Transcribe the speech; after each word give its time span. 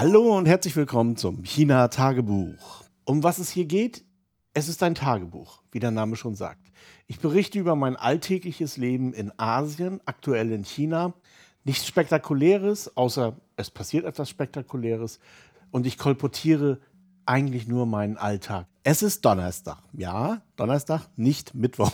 Hallo 0.00 0.34
und 0.34 0.46
herzlich 0.46 0.74
willkommen 0.76 1.18
zum 1.18 1.44
China-Tagebuch. 1.44 2.84
Um 3.04 3.22
was 3.22 3.38
es 3.38 3.50
hier 3.50 3.66
geht? 3.66 4.02
Es 4.54 4.66
ist 4.66 4.82
ein 4.82 4.94
Tagebuch, 4.94 5.62
wie 5.72 5.78
der 5.78 5.90
Name 5.90 6.16
schon 6.16 6.34
sagt. 6.34 6.72
Ich 7.06 7.20
berichte 7.20 7.58
über 7.58 7.76
mein 7.76 7.96
alltägliches 7.96 8.78
Leben 8.78 9.12
in 9.12 9.30
Asien, 9.38 10.00
aktuell 10.06 10.52
in 10.52 10.64
China. 10.64 11.12
Nichts 11.64 11.86
Spektakuläres, 11.86 12.96
außer 12.96 13.36
es 13.56 13.70
passiert 13.70 14.06
etwas 14.06 14.30
Spektakuläres. 14.30 15.20
Und 15.70 15.86
ich 15.86 15.98
kolportiere 15.98 16.80
eigentlich 17.26 17.68
nur 17.68 17.84
meinen 17.84 18.16
Alltag. 18.16 18.68
Es 18.84 19.02
ist 19.02 19.22
Donnerstag. 19.26 19.82
Ja, 19.92 20.40
Donnerstag, 20.56 21.08
nicht 21.16 21.54
Mittwoch. 21.54 21.92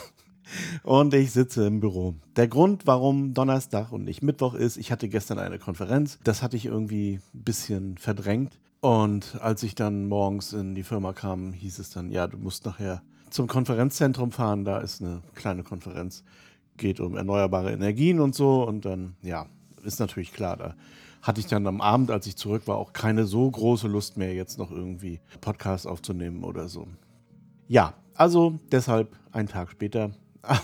Und 0.83 1.15
ich 1.15 1.33
sitze 1.33 1.67
im 1.67 1.81
Büro. 1.81 2.15
Der 2.37 2.49
Grund, 2.49 2.87
warum 2.87 3.35
Donnerstag 3.35 3.93
und 3.93 4.05
nicht 4.05 4.23
Mittwoch 4.23 4.55
ist, 4.55 4.77
ich 4.77 4.93
hatte 4.93 5.09
gestern 5.09 5.39
eine 5.39 5.59
Konferenz. 5.59 6.19
Das 6.25 6.43
hatte 6.43 6.57
ich 6.57 6.67
irgendwie 6.67 7.21
ein 7.35 7.43
bisschen 7.45 7.99
verdrängt. 7.99 8.59
Und 8.81 9.39
als 9.41 9.63
ich 9.63 9.75
dann 9.75 10.09
morgens 10.09 10.53
in 10.53 10.75
die 10.75 10.83
Firma 10.83 11.13
kam, 11.13 11.53
hieß 11.53 11.79
es 11.79 11.91
dann, 11.91 12.11
ja, 12.11 12.27
du 12.27 12.39
musst 12.39 12.65
nachher 12.67 13.03
zum 13.31 13.47
Konferenzzentrum 13.47 14.33
fahren. 14.33 14.65
Da 14.65 14.79
ist 14.79 15.03
eine 15.03 15.23
kleine 15.35 15.63
Konferenz. 15.63 16.25
Geht 16.77 17.01
um 17.01 17.17
erneuerbare 17.17 17.73
Energien 17.73 18.21
und 18.21 18.35
so. 18.35 18.63
Und 18.63 18.85
dann, 18.85 19.17
ja, 19.23 19.47
ist 19.83 20.01
natürlich 20.01 20.33
klar, 20.33 20.57
da 20.57 20.75
hatte 21.23 21.41
ich 21.41 21.47
dann 21.47 21.67
am 21.67 21.81
Abend, 21.81 22.11
als 22.11 22.27
ich 22.27 22.37
zurück 22.37 22.69
war, 22.69 22.77
auch 22.77 22.93
keine 22.93 23.25
so 23.25 23.51
große 23.51 23.89
Lust 23.89 24.17
mehr, 24.17 24.33
jetzt 24.35 24.59
noch 24.59 24.71
irgendwie 24.71 25.21
Podcasts 25.41 25.87
aufzunehmen 25.87 26.45
oder 26.45 26.69
so. 26.69 26.87
Ja, 27.67 27.95
also 28.15 28.61
deshalb 28.71 29.17
einen 29.33 29.49
Tag 29.49 29.71
später 29.71 30.13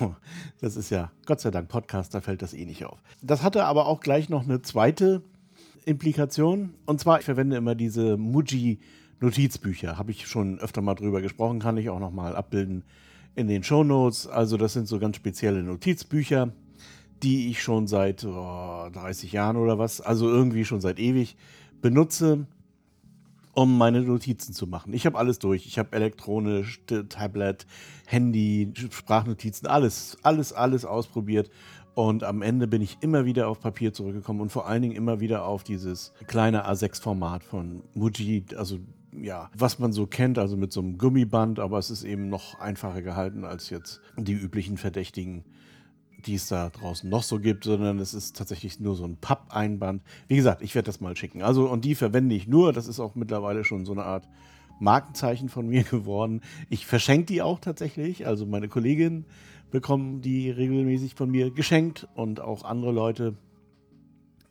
Oh, 0.01 0.13
das 0.61 0.77
ist 0.77 0.91
ja 0.91 1.11
Gott 1.27 1.41
sei 1.41 1.51
Dank 1.51 1.69
Podcast, 1.69 2.15
da 2.15 2.21
fällt 2.21 2.43
das 2.43 2.55
eh 2.55 2.65
nicht 2.65 2.85
auf. 2.85 3.03
Das 3.21 3.43
hatte 3.43 3.65
aber 3.65 3.87
auch 3.87 4.01
gleich 4.01 4.29
noch 4.29 4.45
eine 4.45 4.63
zweite 4.63 5.23
Implikation. 5.85 6.75
Und 6.87 7.01
zwar, 7.01 7.19
ich 7.19 7.25
verwende 7.25 7.57
immer 7.57 7.75
diese 7.75 8.17
Muji 8.17 8.79
Notizbücher. 9.21 9.99
Habe 9.99 10.11
ich 10.11 10.27
schon 10.27 10.59
öfter 10.59 10.83
mal 10.83 10.95
drüber 10.95 11.21
gesprochen, 11.21 11.59
kann 11.59 11.77
ich 11.77 11.91
auch 11.91 12.01
noch 12.01 12.11
mal 12.11 12.37
abbilden 12.37 12.85
in 13.35 13.49
den 13.49 13.63
Show 13.63 13.85
Notes. 13.85 14.27
Also 14.27 14.57
das 14.57 14.73
sind 14.73 14.89
so 14.89 14.99
ganz 14.99 15.17
spezielle 15.17 15.63
Notizbücher, 15.63 16.53
die 17.23 17.51
ich 17.51 17.63
schon 17.63 17.87
seit 17.87 18.25
oh, 18.25 18.89
30 18.93 19.33
Jahren 19.33 19.57
oder 19.57 19.79
was, 19.79 20.01
also 20.01 20.29
irgendwie 20.29 20.65
schon 20.65 20.81
seit 20.81 20.99
ewig 20.99 21.37
benutze 21.81 22.47
um 23.55 23.77
meine 23.77 24.01
Notizen 24.01 24.55
zu 24.55 24.67
machen. 24.67 24.93
Ich 24.93 25.07
habe 25.07 25.19
alles 25.19 25.39
durch. 25.39 25.67
Ich 25.67 25.79
habe 25.79 25.95
elektronisch, 25.95 26.81
Tablet, 27.09 27.67
Handy, 28.07 28.73
Sprachnotizen, 28.91 29.69
alles, 29.69 30.17
alles, 30.23 30.53
alles 30.53 30.85
ausprobiert. 30.85 31.51
Und 31.95 32.25
am 32.25 32.41
Ende 32.41 32.67
bin 32.67 32.81
ich 32.81 32.99
immer 33.01 33.27
wieder 33.27 33.49
auf 33.49 33.61
Papier 33.61 33.93
zurückgekommen 33.93 34.41
und 34.41 34.51
vor 34.51 34.67
allen 34.67 34.81
Dingen 34.81 34.97
immer 34.97 35.21
wieder 35.21 35.45
auf 35.45 35.63
dieses 35.63 36.15
kleine 36.27 36.67
A6-Format 36.67 37.45
von 37.45 37.83
Muji, 37.95 38.45
also 38.57 38.79
ja, 39.15 39.51
was 39.55 39.79
man 39.79 39.93
so 39.93 40.07
kennt, 40.07 40.39
also 40.39 40.57
mit 40.57 40.73
so 40.73 40.81
einem 40.81 40.97
Gummiband, 40.97 41.59
aber 41.59 41.79
es 41.79 41.91
ist 41.91 42.05
eben 42.05 42.31
noch 42.31 42.59
einfacher 42.61 43.03
gehalten 43.03 43.45
als 43.45 43.69
jetzt 43.69 44.01
die 44.17 44.33
üblichen 44.33 44.79
verdächtigen 44.79 45.45
die 46.27 46.35
es 46.35 46.49
da 46.49 46.71
draußen 46.71 47.09
noch 47.09 47.23
so 47.23 47.39
gibt, 47.39 47.65
sondern 47.65 47.99
es 47.99 48.15
ist 48.15 48.37
tatsächlich 48.37 48.81
nur 48.81 48.95
so 48.95 49.05
ein 49.05 49.17
Pappeinband. 49.17 50.03
Wie 50.29 50.37
gesagt, 50.37 50.63
ich 50.63 50.75
werde 50.75 50.87
das 50.87 51.01
mal 51.01 51.17
schicken. 51.17 51.43
Also, 51.43 51.69
und 51.69 51.85
die 51.85 51.95
verwende 51.95 52.35
ich 52.35 52.49
nur. 52.49 52.73
Das 52.73 52.89
ist 52.89 53.01
auch 53.01 53.15
mittlerweile 53.15 53.65
schon 53.65 53.85
so 53.85 53.93
eine 53.93 54.05
Art 54.05 54.29
Markenzeichen 54.81 55.49
von 55.49 55.67
mir 55.69 55.85
geworden. 55.85 56.41
Ich 56.69 56.87
verschenke 56.87 57.27
die 57.27 57.43
auch 57.43 57.59
tatsächlich. 57.59 58.27
Also, 58.27 58.47
meine 58.47 58.69
Kolleginnen 58.69 59.27
bekommen 59.71 60.21
die 60.21 60.51
regelmäßig 60.51 61.15
von 61.15 61.31
mir 61.31 61.51
geschenkt 61.51 62.07
und 62.15 62.41
auch 62.41 62.65
andere 62.65 62.93
Leute 62.93 63.35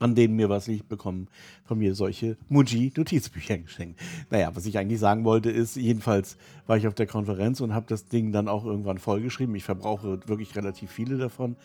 an 0.01 0.15
denen 0.15 0.35
mir 0.35 0.49
was 0.49 0.67
liegt, 0.67 0.89
bekommen 0.89 1.27
von 1.63 1.77
mir 1.77 1.95
solche 1.95 2.37
Muji-Notizbücher 2.49 3.59
geschenkt. 3.59 3.99
Naja, 4.29 4.51
was 4.55 4.65
ich 4.65 4.77
eigentlich 4.77 4.99
sagen 4.99 5.23
wollte, 5.23 5.51
ist, 5.51 5.75
jedenfalls 5.75 6.37
war 6.65 6.77
ich 6.77 6.87
auf 6.87 6.95
der 6.95 7.07
Konferenz 7.07 7.61
und 7.61 7.73
habe 7.73 7.85
das 7.87 8.07
Ding 8.07 8.31
dann 8.31 8.47
auch 8.47 8.65
irgendwann 8.65 8.97
vollgeschrieben. 8.97 9.55
Ich 9.55 9.63
verbrauche 9.63 10.19
wirklich 10.27 10.55
relativ 10.55 10.91
viele 10.91 11.17
davon. 11.17 11.55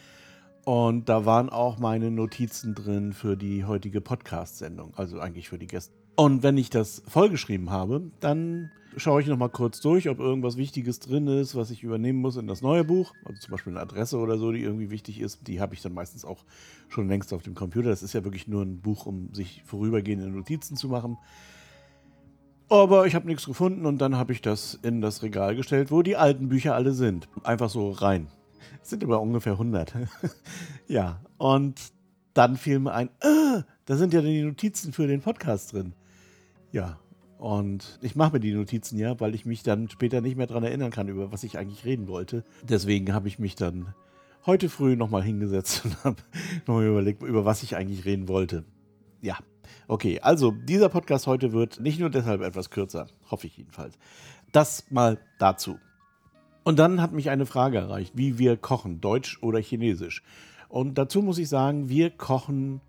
Und 0.64 1.08
da 1.08 1.24
waren 1.24 1.48
auch 1.48 1.78
meine 1.78 2.10
Notizen 2.10 2.74
drin 2.74 3.12
für 3.12 3.36
die 3.36 3.64
heutige 3.64 4.00
Podcast-Sendung, 4.00 4.92
also 4.96 5.20
eigentlich 5.20 5.48
für 5.48 5.58
die 5.58 5.68
Gäste. 5.68 5.94
Und 6.16 6.42
wenn 6.42 6.58
ich 6.58 6.70
das 6.70 7.02
vollgeschrieben 7.06 7.70
habe, 7.70 8.10
dann 8.20 8.70
schaue 8.96 9.20
ich 9.20 9.26
nochmal 9.26 9.50
kurz 9.50 9.80
durch, 9.80 10.08
ob 10.08 10.18
irgendwas 10.18 10.56
Wichtiges 10.56 11.00
drin 11.00 11.26
ist, 11.28 11.54
was 11.54 11.70
ich 11.70 11.82
übernehmen 11.82 12.20
muss 12.20 12.36
in 12.36 12.46
das 12.46 12.62
neue 12.62 12.84
Buch. 12.84 13.12
Also 13.24 13.40
zum 13.40 13.52
Beispiel 13.52 13.72
eine 13.72 13.80
Adresse 13.80 14.18
oder 14.18 14.38
so, 14.38 14.52
die 14.52 14.62
irgendwie 14.62 14.90
wichtig 14.90 15.20
ist. 15.20 15.46
Die 15.46 15.60
habe 15.60 15.74
ich 15.74 15.82
dann 15.82 15.92
meistens 15.92 16.24
auch 16.24 16.44
schon 16.88 17.08
längst 17.08 17.32
auf 17.32 17.42
dem 17.42 17.54
Computer. 17.54 17.90
Das 17.90 18.02
ist 18.02 18.14
ja 18.14 18.24
wirklich 18.24 18.48
nur 18.48 18.62
ein 18.62 18.80
Buch, 18.80 19.06
um 19.06 19.32
sich 19.34 19.62
vorübergehende 19.64 20.28
Notizen 20.28 20.76
zu 20.76 20.88
machen. 20.88 21.18
Aber 22.68 23.06
ich 23.06 23.14
habe 23.14 23.26
nichts 23.26 23.46
gefunden 23.46 23.86
und 23.86 23.98
dann 23.98 24.16
habe 24.16 24.32
ich 24.32 24.42
das 24.42 24.78
in 24.82 25.00
das 25.00 25.22
Regal 25.22 25.54
gestellt, 25.54 25.90
wo 25.90 26.02
die 26.02 26.16
alten 26.16 26.48
Bücher 26.48 26.74
alle 26.74 26.92
sind. 26.92 27.28
Einfach 27.44 27.70
so 27.70 27.90
rein. 27.90 28.26
Es 28.82 28.90
sind 28.90 29.04
aber 29.04 29.20
ungefähr 29.20 29.52
100. 29.52 29.94
ja, 30.88 31.20
und 31.38 31.80
dann 32.34 32.56
fiel 32.56 32.80
mir 32.80 32.92
ein, 32.92 33.08
äh, 33.20 33.62
da 33.84 33.96
sind 33.96 34.12
ja 34.12 34.20
die 34.20 34.42
Notizen 34.42 34.92
für 34.92 35.06
den 35.06 35.20
Podcast 35.20 35.72
drin. 35.72 35.92
Ja, 36.72 36.98
und 37.38 37.98
ich 38.02 38.16
mache 38.16 38.34
mir 38.34 38.40
die 38.40 38.54
Notizen 38.54 38.98
ja, 38.98 39.18
weil 39.20 39.34
ich 39.34 39.44
mich 39.44 39.62
dann 39.62 39.90
später 39.90 40.20
nicht 40.20 40.36
mehr 40.36 40.46
daran 40.46 40.64
erinnern 40.64 40.90
kann, 40.90 41.08
über 41.08 41.32
was 41.32 41.44
ich 41.44 41.58
eigentlich 41.58 41.84
reden 41.84 42.08
wollte. 42.08 42.44
Deswegen 42.62 43.12
habe 43.12 43.28
ich 43.28 43.38
mich 43.38 43.54
dann 43.56 43.94
heute 44.46 44.68
früh 44.68 44.96
nochmal 44.96 45.22
hingesetzt 45.22 45.82
und 45.84 46.04
habe 46.04 46.16
nochmal 46.66 46.86
überlegt, 46.86 47.22
über 47.22 47.44
was 47.44 47.62
ich 47.62 47.76
eigentlich 47.76 48.04
reden 48.04 48.28
wollte. 48.28 48.64
Ja, 49.20 49.36
okay. 49.88 50.20
Also, 50.20 50.50
dieser 50.50 50.88
Podcast 50.88 51.26
heute 51.26 51.52
wird 51.52 51.80
nicht 51.80 52.00
nur 52.00 52.10
deshalb 52.10 52.40
etwas 52.40 52.70
kürzer, 52.70 53.08
hoffe 53.30 53.46
ich 53.46 53.56
jedenfalls. 53.56 53.98
Das 54.52 54.90
mal 54.90 55.18
dazu. 55.38 55.78
Und 56.64 56.78
dann 56.78 57.00
hat 57.00 57.12
mich 57.12 57.30
eine 57.30 57.46
Frage 57.46 57.78
erreicht, 57.78 58.12
wie 58.16 58.38
wir 58.38 58.56
kochen, 58.56 59.00
Deutsch 59.00 59.38
oder 59.42 59.60
Chinesisch. 59.60 60.22
Und 60.68 60.98
dazu 60.98 61.22
muss 61.22 61.38
ich 61.38 61.48
sagen, 61.48 61.88
wir 61.88 62.10
kochen 62.10 62.80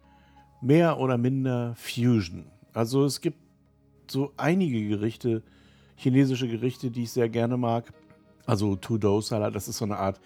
mehr 0.61 0.99
oder 0.99 1.17
minder 1.17 1.75
Fusion. 1.75 2.45
Also 2.73 3.05
es 3.05 3.21
gibt 3.21 3.37
so 4.11 4.31
einige 4.37 4.87
Gerichte, 4.87 5.43
chinesische 5.95 6.47
Gerichte, 6.47 6.91
die 6.91 7.03
ich 7.03 7.11
sehr 7.11 7.29
gerne 7.29 7.57
mag. 7.57 7.93
Also 8.45 8.75
Tudou-Salat, 8.75 9.55
das 9.55 9.67
ist 9.67 9.77
so 9.77 9.85
eine 9.85 9.97
Art 9.97 10.19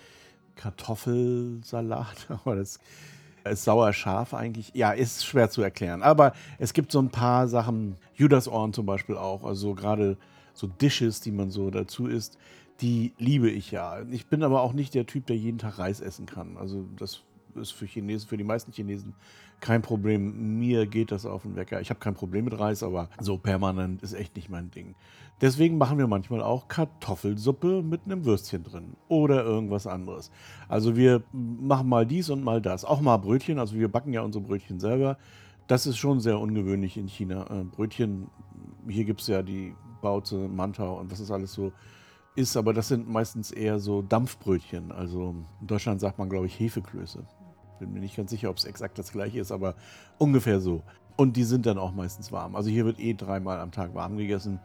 Kartoffelsalat, 0.55 2.27
aber 2.29 2.55
das 2.55 2.79
ist 3.43 3.63
sauer 3.63 3.93
scharf 3.93 4.33
eigentlich. 4.33 4.71
Ja, 4.75 4.91
ist 4.91 5.25
schwer 5.25 5.49
zu 5.49 5.61
erklären. 5.61 6.03
Aber 6.03 6.33
es 6.59 6.73
gibt 6.73 6.91
so 6.91 6.99
ein 6.99 7.09
paar 7.09 7.47
Sachen, 7.47 7.95
Judasohren 8.15 8.73
zum 8.73 8.85
Beispiel 8.85 9.17
auch, 9.17 9.43
also 9.43 9.73
gerade 9.73 10.17
so 10.53 10.67
Dishes, 10.67 11.21
die 11.21 11.31
man 11.31 11.49
so 11.49 11.71
dazu 11.71 12.07
isst, 12.07 12.37
die 12.81 13.13
liebe 13.17 13.49
ich 13.49 13.71
ja. 13.71 14.01
Ich 14.11 14.27
bin 14.27 14.43
aber 14.43 14.61
auch 14.61 14.73
nicht 14.73 14.93
der 14.93 15.05
Typ, 15.05 15.27
der 15.27 15.37
jeden 15.37 15.57
Tag 15.57 15.79
Reis 15.79 16.01
essen 16.01 16.25
kann. 16.25 16.57
Also 16.57 16.85
das 16.97 17.21
ist 17.55 17.71
für 17.71 17.85
Chinesen, 17.85 18.27
für 18.27 18.37
die 18.37 18.43
meisten 18.43 18.71
Chinesen 18.71 19.13
kein 19.59 19.81
Problem. 19.81 20.59
Mir 20.59 20.87
geht 20.87 21.11
das 21.11 21.25
auf 21.25 21.43
den 21.43 21.55
Wecker. 21.55 21.81
Ich 21.81 21.89
habe 21.89 21.99
kein 21.99 22.13
Problem 22.13 22.45
mit 22.45 22.59
Reis, 22.59 22.83
aber 22.83 23.09
so 23.19 23.37
permanent 23.37 24.01
ist 24.01 24.13
echt 24.13 24.35
nicht 24.35 24.49
mein 24.49 24.71
Ding. 24.71 24.95
Deswegen 25.39 25.77
machen 25.77 25.97
wir 25.97 26.07
manchmal 26.07 26.41
auch 26.41 26.67
Kartoffelsuppe 26.67 27.81
mit 27.81 28.01
einem 28.05 28.25
Würstchen 28.25 28.63
drin 28.63 28.95
oder 29.07 29.43
irgendwas 29.43 29.87
anderes. 29.87 30.31
Also 30.67 30.95
wir 30.95 31.23
machen 31.31 31.89
mal 31.89 32.05
dies 32.05 32.29
und 32.29 32.43
mal 32.43 32.61
das. 32.61 32.85
Auch 32.85 33.01
mal 33.01 33.17
Brötchen. 33.17 33.57
Also 33.57 33.75
wir 33.75 33.87
backen 33.87 34.13
ja 34.13 34.21
unsere 34.21 34.43
Brötchen 34.43 34.79
selber. 34.79 35.17
Das 35.67 35.87
ist 35.87 35.97
schon 35.97 36.19
sehr 36.19 36.39
ungewöhnlich 36.39 36.97
in 36.97 37.07
China. 37.07 37.45
Äh, 37.49 37.63
Brötchen, 37.63 38.27
hier 38.87 39.05
gibt 39.05 39.21
es 39.21 39.27
ja 39.27 39.41
die 39.41 39.73
Bauze, 40.01 40.35
Mantau 40.35 40.99
und 40.99 41.11
was 41.11 41.19
ist 41.19 41.31
alles 41.31 41.53
so 41.53 41.71
ist, 42.35 42.55
aber 42.55 42.73
das 42.73 42.87
sind 42.87 43.09
meistens 43.09 43.51
eher 43.51 43.79
so 43.79 44.01
Dampfbrötchen. 44.01 44.91
Also 44.91 45.35
in 45.59 45.67
Deutschland 45.67 45.99
sagt 45.99 46.17
man, 46.17 46.29
glaube 46.29 46.45
ich, 46.45 46.59
Hefeklöße. 46.59 47.25
Bin 47.81 47.93
mir 47.93 47.99
nicht 47.99 48.15
ganz 48.15 48.29
sicher, 48.29 48.51
ob 48.51 48.57
es 48.57 48.65
exakt 48.65 48.99
das 48.99 49.11
gleiche 49.11 49.39
ist, 49.39 49.51
aber 49.51 49.73
ungefähr 50.19 50.59
so. 50.59 50.83
Und 51.17 51.35
die 51.35 51.43
sind 51.43 51.65
dann 51.65 51.79
auch 51.79 51.91
meistens 51.91 52.31
warm. 52.31 52.55
Also 52.55 52.69
hier 52.69 52.85
wird 52.85 52.99
eh 52.99 53.15
dreimal 53.15 53.59
am 53.59 53.71
Tag 53.71 53.95
warm 53.95 54.17
gegessen. 54.17 54.59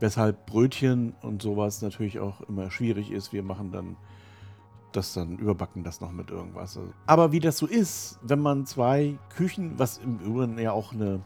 Weshalb 0.00 0.46
Brötchen 0.46 1.14
und 1.20 1.42
sowas 1.42 1.82
natürlich 1.82 2.18
auch 2.18 2.40
immer 2.48 2.70
schwierig 2.70 3.10
ist. 3.10 3.34
Wir 3.34 3.42
machen 3.42 3.72
dann 3.72 3.96
das 4.92 5.12
dann, 5.12 5.36
überbacken 5.36 5.84
das 5.84 6.00
noch 6.00 6.12
mit 6.12 6.30
irgendwas. 6.30 6.78
Aber 7.06 7.30
wie 7.30 7.40
das 7.40 7.58
so 7.58 7.66
ist, 7.66 8.18
wenn 8.22 8.40
man 8.40 8.64
zwei 8.64 9.18
Küchen, 9.28 9.78
was 9.78 9.98
im 9.98 10.18
Übrigen 10.20 10.58
ja 10.58 10.72
auch 10.72 10.94
eine 10.94 11.20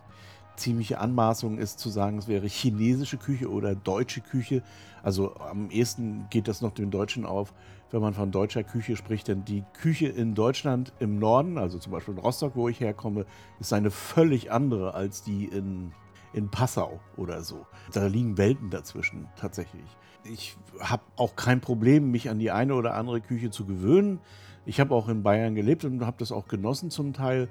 ziemliche 0.59 0.99
Anmaßung 0.99 1.59
ist 1.59 1.79
zu 1.79 1.89
sagen, 1.89 2.19
es 2.19 2.29
wäre 2.29 2.47
chinesische 2.47 3.17
Küche 3.17 3.51
oder 3.51 3.75
deutsche 3.75 4.21
Küche. 4.21 4.63
Also 5.03 5.35
am 5.37 5.71
ehesten 5.71 6.27
geht 6.31 6.49
das 6.49 6.61
noch 6.61 6.73
dem 6.73 6.91
Deutschen 6.91 7.25
auf, 7.25 7.55
wenn 7.91 8.03
man 8.03 8.15
von 8.15 8.31
deutscher 8.31 8.65
Küche 8.65 8.97
spricht, 8.97 9.29
denn 9.29 9.45
die 9.45 9.65
Küche 9.73 10.09
in 10.09 10.35
Deutschland 10.35 10.93
im 10.99 11.19
Norden, 11.19 11.57
also 11.57 11.79
zum 11.79 11.93
Beispiel 11.93 12.15
in 12.15 12.21
Rostock, 12.21 12.53
wo 12.55 12.69
ich 12.69 12.81
herkomme, 12.81 13.25
ist 13.61 13.73
eine 13.73 13.91
völlig 13.91 14.53
andere 14.53 14.95
als 14.95 15.23
die 15.23 15.47
in, 15.47 15.93
in 16.33 16.51
Passau 16.51 17.01
oder 17.17 17.43
so. 17.43 17.67
Da 17.93 18.07
liegen 18.07 18.37
Welten 18.37 18.71
dazwischen 18.71 19.27
tatsächlich. 19.37 19.87
Ich 20.25 20.57
habe 20.81 21.03
auch 21.17 21.37
kein 21.37 21.61
Problem, 21.61 22.11
mich 22.11 22.29
an 22.29 22.39
die 22.39 22.51
eine 22.51 22.75
oder 22.75 22.95
andere 22.95 23.21
Küche 23.21 23.51
zu 23.51 23.65
gewöhnen. 23.65 24.21
Ich 24.67 24.81
habe 24.81 24.95
auch 24.95 25.09
in 25.09 25.23
Bayern 25.23 25.55
gelebt 25.55 25.85
und 25.85 26.05
habe 26.05 26.19
das 26.19 26.33
auch 26.33 26.49
genossen 26.49 26.91
zum 26.91 27.15
Teil. 27.15 27.49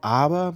Aber 0.00 0.54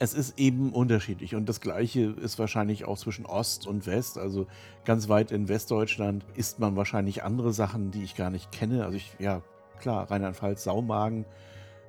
es 0.00 0.14
ist 0.14 0.38
eben 0.38 0.72
unterschiedlich. 0.72 1.34
Und 1.34 1.46
das 1.46 1.60
Gleiche 1.60 2.14
ist 2.20 2.38
wahrscheinlich 2.38 2.86
auch 2.86 2.98
zwischen 2.98 3.26
Ost 3.26 3.66
und 3.66 3.86
West. 3.86 4.16
Also 4.16 4.46
ganz 4.86 5.10
weit 5.10 5.30
in 5.30 5.46
Westdeutschland 5.46 6.24
isst 6.34 6.58
man 6.58 6.74
wahrscheinlich 6.74 7.22
andere 7.22 7.52
Sachen, 7.52 7.90
die 7.90 8.02
ich 8.02 8.16
gar 8.16 8.30
nicht 8.30 8.50
kenne. 8.50 8.84
Also 8.84 8.96
ich, 8.96 9.14
ja, 9.18 9.42
klar, 9.78 10.10
Rheinland-Pfalz, 10.10 10.64
Saumagen. 10.64 11.26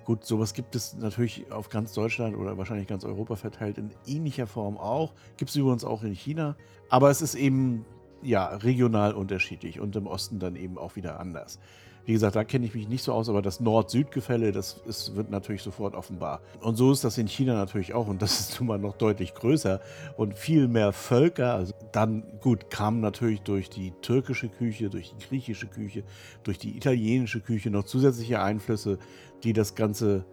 Gut, 0.04 0.26
sowas 0.26 0.54
gibt 0.54 0.76
es 0.76 0.94
natürlich 0.94 1.54
auf 1.54 1.70
ganz 1.70 1.94
Deutschland 1.94 2.36
oder 2.36 2.58
wahrscheinlich 2.58 2.88
ganz 2.88 3.06
Europa 3.06 3.38
verteilt 3.38 3.78
in 3.78 3.92
ähnlicher 4.06 4.46
Form 4.46 4.78
auch. 4.78 5.14
Gibt 5.38 5.52
es 5.52 5.56
übrigens 5.56 5.86
auch 5.86 6.04
in 6.04 6.12
China. 6.12 6.58
Aber 6.90 7.12
es 7.12 7.22
ist 7.22 7.36
eben 7.36 7.86
ja 8.22 8.48
regional 8.48 9.14
unterschiedlich 9.14 9.80
und 9.80 9.96
im 9.96 10.06
Osten 10.06 10.38
dann 10.38 10.58
eben 10.58 10.78
auch 10.78 10.98
wieder 10.98 11.18
anders. 11.18 11.60
Wie 12.06 12.14
gesagt, 12.14 12.36
da 12.36 12.44
kenne 12.44 12.66
ich 12.66 12.74
mich 12.74 12.88
nicht 12.88 13.04
so 13.04 13.14
aus, 13.14 13.30
aber 13.30 13.42
das 13.42 13.60
Nord-Süd-Gefälle, 13.60 14.52
das 14.52 14.82
ist, 14.86 15.16
wird 15.16 15.30
natürlich 15.30 15.62
sofort 15.62 15.94
offenbar. 15.94 16.42
Und 16.62 16.76
so 16.76 16.92
ist 16.92 17.04
das 17.04 17.18
in 17.18 17.28
China 17.28 17.54
natürlich 17.54 17.94
auch 17.94 18.08
und 18.08 18.22
das 18.22 18.40
ist 18.40 18.52
nun 18.60 18.68
mal 18.68 18.80
noch 18.80 18.98
deutlich 18.98 19.34
größer 19.34 19.80
und 20.18 20.38
viel 20.38 20.68
mehr 20.68 20.94
Völker. 20.94 21.54
Also 21.54 21.74
dann, 21.92 22.24
gut, 22.42 22.70
kamen 22.70 23.02
natürlich 23.02 23.42
durch 23.42 23.70
die 23.70 23.92
türkische 24.02 24.50
Küche, 24.50 24.90
durch 24.90 25.14
die 25.14 25.26
griechische 25.28 25.68
Küche, 25.68 26.04
durch 26.44 26.58
die 26.58 26.76
italienische 26.76 27.40
Küche 27.40 27.70
noch 27.70 27.84
zusätzliche 27.84 28.42
Einflüsse, 28.42 28.98
die 29.44 29.54
das 29.54 29.76
Ganze, 29.76 30.26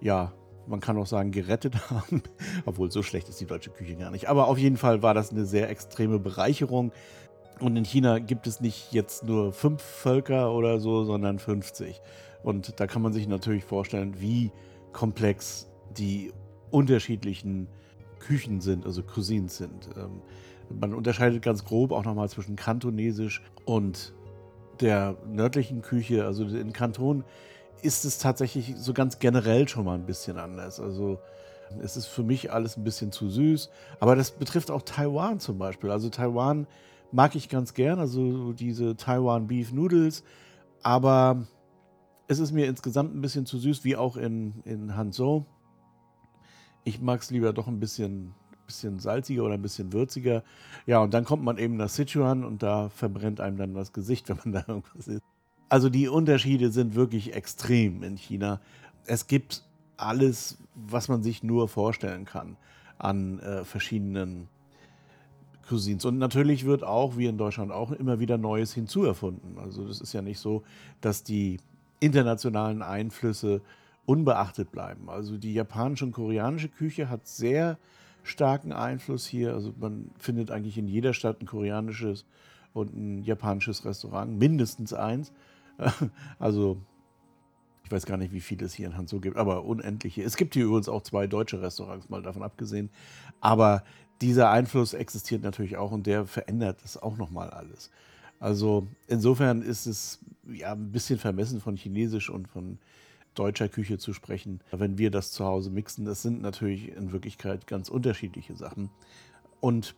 ja, 0.00 0.32
man 0.66 0.80
kann 0.80 0.96
auch 0.98 1.06
sagen, 1.06 1.32
gerettet 1.32 1.74
haben. 1.90 2.22
Obwohl, 2.66 2.90
so 2.90 3.02
schlecht 3.02 3.28
ist 3.28 3.40
die 3.40 3.46
deutsche 3.46 3.70
Küche 3.70 3.96
gar 3.96 4.10
nicht. 4.10 4.28
Aber 4.28 4.48
auf 4.48 4.58
jeden 4.58 4.76
Fall 4.76 5.02
war 5.02 5.14
das 5.14 5.30
eine 5.30 5.44
sehr 5.44 5.70
extreme 5.70 6.18
Bereicherung 6.18 6.92
und 7.60 7.76
in 7.76 7.84
China 7.84 8.18
gibt 8.18 8.46
es 8.46 8.60
nicht 8.60 8.92
jetzt 8.92 9.24
nur 9.24 9.52
fünf 9.52 9.82
Völker 9.82 10.52
oder 10.52 10.80
so, 10.80 11.04
sondern 11.04 11.38
50. 11.38 12.00
Und 12.42 12.80
da 12.80 12.86
kann 12.86 13.02
man 13.02 13.12
sich 13.12 13.28
natürlich 13.28 13.64
vorstellen, 13.64 14.20
wie 14.20 14.50
komplex 14.92 15.68
die 15.96 16.32
unterschiedlichen 16.70 17.68
Küchen 18.18 18.60
sind, 18.60 18.86
also 18.86 19.02
Cuisines 19.02 19.56
sind. 19.56 19.90
Ähm, 19.96 20.22
man 20.80 20.94
unterscheidet 20.94 21.42
ganz 21.42 21.64
grob 21.64 21.92
auch 21.92 22.04
nochmal 22.04 22.28
zwischen 22.28 22.56
Kantonesisch 22.56 23.42
und 23.64 24.12
der 24.80 25.16
nördlichen 25.26 25.82
Küche. 25.82 26.24
Also 26.24 26.44
in 26.44 26.72
Kanton 26.72 27.24
ist 27.82 28.04
es 28.04 28.18
tatsächlich 28.18 28.74
so 28.76 28.92
ganz 28.92 29.18
generell 29.18 29.68
schon 29.68 29.84
mal 29.84 29.94
ein 29.94 30.06
bisschen 30.06 30.38
anders. 30.38 30.80
Also 30.80 31.18
es 31.82 31.96
ist 31.96 32.06
für 32.06 32.22
mich 32.22 32.52
alles 32.52 32.76
ein 32.76 32.84
bisschen 32.84 33.12
zu 33.12 33.28
süß. 33.28 33.70
Aber 34.00 34.16
das 34.16 34.30
betrifft 34.30 34.70
auch 34.70 34.82
Taiwan 34.82 35.40
zum 35.40 35.58
Beispiel. 35.58 35.90
Also 35.90 36.08
Taiwan 36.08 36.66
mag 37.12 37.34
ich 37.34 37.48
ganz 37.48 37.74
gern, 37.74 37.98
also 37.98 38.52
diese 38.52 38.96
Taiwan 38.96 39.46
Beef 39.46 39.72
Noodles, 39.72 40.24
aber 40.82 41.46
es 42.28 42.38
ist 42.38 42.52
mir 42.52 42.66
insgesamt 42.66 43.14
ein 43.14 43.20
bisschen 43.20 43.46
zu 43.46 43.58
süß, 43.58 43.84
wie 43.84 43.96
auch 43.96 44.16
in, 44.16 44.62
in 44.64 44.96
Hanzhou. 44.96 45.44
Ich 46.84 47.00
mag 47.00 47.20
es 47.20 47.30
lieber 47.30 47.52
doch 47.52 47.68
ein 47.68 47.78
bisschen, 47.78 48.34
bisschen 48.66 48.98
salziger 48.98 49.44
oder 49.44 49.54
ein 49.54 49.62
bisschen 49.62 49.92
würziger. 49.92 50.42
Ja, 50.86 51.00
und 51.00 51.14
dann 51.14 51.24
kommt 51.24 51.44
man 51.44 51.58
eben 51.58 51.76
nach 51.76 51.88
Sichuan 51.88 52.44
und 52.44 52.62
da 52.62 52.88
verbrennt 52.88 53.40
einem 53.40 53.56
dann 53.56 53.74
das 53.74 53.92
Gesicht, 53.92 54.28
wenn 54.30 54.38
man 54.44 54.52
da 54.52 54.64
irgendwas 54.66 55.08
isst. 55.08 55.22
Also 55.68 55.88
die 55.88 56.08
Unterschiede 56.08 56.70
sind 56.70 56.94
wirklich 56.94 57.34
extrem 57.34 58.02
in 58.02 58.16
China. 58.16 58.60
Es 59.06 59.26
gibt 59.26 59.64
alles, 59.96 60.58
was 60.74 61.08
man 61.08 61.22
sich 61.22 61.42
nur 61.42 61.68
vorstellen 61.68 62.24
kann 62.24 62.56
an 62.98 63.40
äh, 63.40 63.64
verschiedenen 63.64 64.48
Cuisines. 65.72 66.04
Und 66.04 66.18
natürlich 66.18 66.64
wird 66.64 66.84
auch, 66.84 67.16
wie 67.16 67.26
in 67.26 67.38
Deutschland 67.38 67.72
auch, 67.72 67.92
immer 67.92 68.20
wieder 68.20 68.38
Neues 68.38 68.74
hinzuerfunden. 68.74 69.58
Also 69.58 69.86
das 69.86 70.00
ist 70.00 70.12
ja 70.12 70.22
nicht 70.22 70.38
so, 70.38 70.62
dass 71.00 71.22
die 71.22 71.58
internationalen 72.00 72.82
Einflüsse 72.82 73.62
unbeachtet 74.04 74.70
bleiben. 74.70 75.08
Also 75.08 75.38
die 75.38 75.54
japanische 75.54 76.04
und 76.04 76.12
koreanische 76.12 76.68
Küche 76.68 77.08
hat 77.08 77.26
sehr 77.26 77.78
starken 78.22 78.72
Einfluss 78.72 79.26
hier. 79.26 79.54
Also 79.54 79.72
man 79.80 80.10
findet 80.18 80.50
eigentlich 80.50 80.76
in 80.76 80.88
jeder 80.88 81.14
Stadt 81.14 81.40
ein 81.40 81.46
koreanisches 81.46 82.26
und 82.74 82.94
ein 82.94 83.22
japanisches 83.22 83.84
Restaurant, 83.84 84.38
mindestens 84.38 84.92
eins. 84.92 85.32
Also 86.38 86.78
ich 87.84 87.90
weiß 87.90 88.06
gar 88.06 88.16
nicht, 88.16 88.32
wie 88.32 88.40
viele 88.40 88.66
es 88.66 88.74
hier 88.74 88.86
in 88.86 88.96
Hanzo 88.96 89.20
gibt, 89.20 89.36
aber 89.36 89.64
unendliche. 89.64 90.22
Es 90.22 90.36
gibt 90.36 90.54
hier 90.54 90.64
übrigens 90.64 90.88
auch 90.88 91.02
zwei 91.02 91.26
deutsche 91.26 91.60
Restaurants, 91.60 92.08
mal 92.08 92.22
davon 92.22 92.42
abgesehen. 92.42 92.90
Aber 93.40 93.82
dieser 94.22 94.50
Einfluss 94.50 94.94
existiert 94.94 95.42
natürlich 95.42 95.76
auch 95.76 95.90
und 95.90 96.06
der 96.06 96.26
verändert 96.26 96.78
das 96.82 96.96
auch 96.96 97.16
nochmal 97.16 97.50
alles. 97.50 97.90
Also 98.40 98.86
insofern 99.08 99.62
ist 99.62 99.86
es 99.86 100.20
ja 100.50 100.72
ein 100.72 100.92
bisschen 100.92 101.18
vermessen 101.18 101.60
von 101.60 101.76
Chinesisch 101.76 102.30
und 102.30 102.48
von 102.48 102.78
deutscher 103.34 103.68
Küche 103.68 103.98
zu 103.98 104.12
sprechen, 104.12 104.60
wenn 104.70 104.98
wir 104.98 105.10
das 105.10 105.32
zu 105.32 105.44
Hause 105.44 105.70
mixen. 105.70 106.04
Das 106.04 106.22
sind 106.22 106.42
natürlich 106.42 106.88
in 106.88 107.12
Wirklichkeit 107.12 107.66
ganz 107.66 107.88
unterschiedliche 107.88 108.56
Sachen. 108.56 108.90
Und 109.60 109.94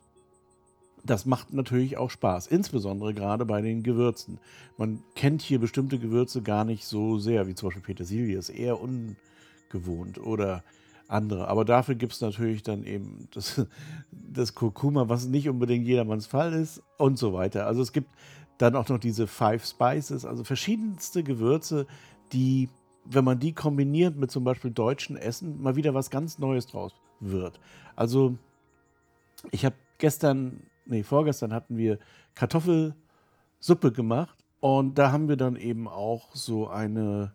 das 1.05 1.27
macht 1.27 1.53
natürlich 1.53 1.97
auch 1.99 2.11
Spaß, 2.11 2.47
insbesondere 2.47 3.12
gerade 3.12 3.44
bei 3.44 3.61
den 3.61 3.82
Gewürzen. 3.82 4.38
Man 4.79 5.03
kennt 5.15 5.43
hier 5.43 5.59
bestimmte 5.59 5.99
Gewürze 5.99 6.41
gar 6.41 6.65
nicht 6.65 6.87
so 6.87 7.19
sehr, 7.19 7.47
wie 7.47 7.55
zum 7.55 7.69
Beispiel 7.69 7.82
Petersilie, 7.82 8.38
ist 8.38 8.49
eher 8.49 8.79
ungewohnt 8.81 10.19
oder 10.19 10.65
andere. 11.09 11.49
Aber 11.49 11.65
dafür 11.65 11.95
gibt 11.95 12.12
es 12.12 12.21
natürlich 12.21 12.62
dann 12.62 12.85
eben 12.85 13.29
das, 13.33 13.67
das 14.11 14.55
Kurkuma, 14.55 15.09
was 15.09 15.27
nicht 15.27 15.49
unbedingt 15.49 15.87
jedermanns 15.87 16.27
Fall 16.27 16.53
ist 16.53 16.83
und 16.99 17.19
so 17.19 17.33
weiter. 17.33 17.67
Also 17.67 17.83
es 17.83 17.93
gibt 17.93 18.09
dann 18.59 18.77
auch 18.77 18.89
noch 18.89 18.99
diese 18.99 19.27
Five 19.27 19.65
Spices, 19.65 20.25
also 20.25 20.45
verschiedenste 20.45 21.23
Gewürze, 21.23 21.87
die, 22.33 22.69
wenn 23.05 23.25
man 23.25 23.39
die 23.39 23.53
kombiniert 23.53 24.17
mit 24.17 24.31
zum 24.31 24.45
Beispiel 24.45 24.71
deutschen 24.71 25.17
Essen, 25.17 25.61
mal 25.61 25.77
wieder 25.77 25.95
was 25.95 26.11
ganz 26.11 26.39
Neues 26.39 26.67
draus 26.67 26.95
wird. 27.21 27.61
Also 27.97 28.37
ich 29.51 29.65
habe 29.65 29.77
gestern, 29.99 30.62
nee, 30.87 31.03
vorgestern 31.03 31.53
hatten 31.53 31.77
wir 31.77 31.99
Kartoffelsuppe 32.35 33.93
gemacht 33.93 34.39
und 34.61 34.99
da 34.99 35.12
haben 35.12 35.29
wir 35.29 35.37
dann 35.37 35.56
eben 35.56 35.89
auch 35.89 36.35
so 36.35 36.69
eine 36.69 37.33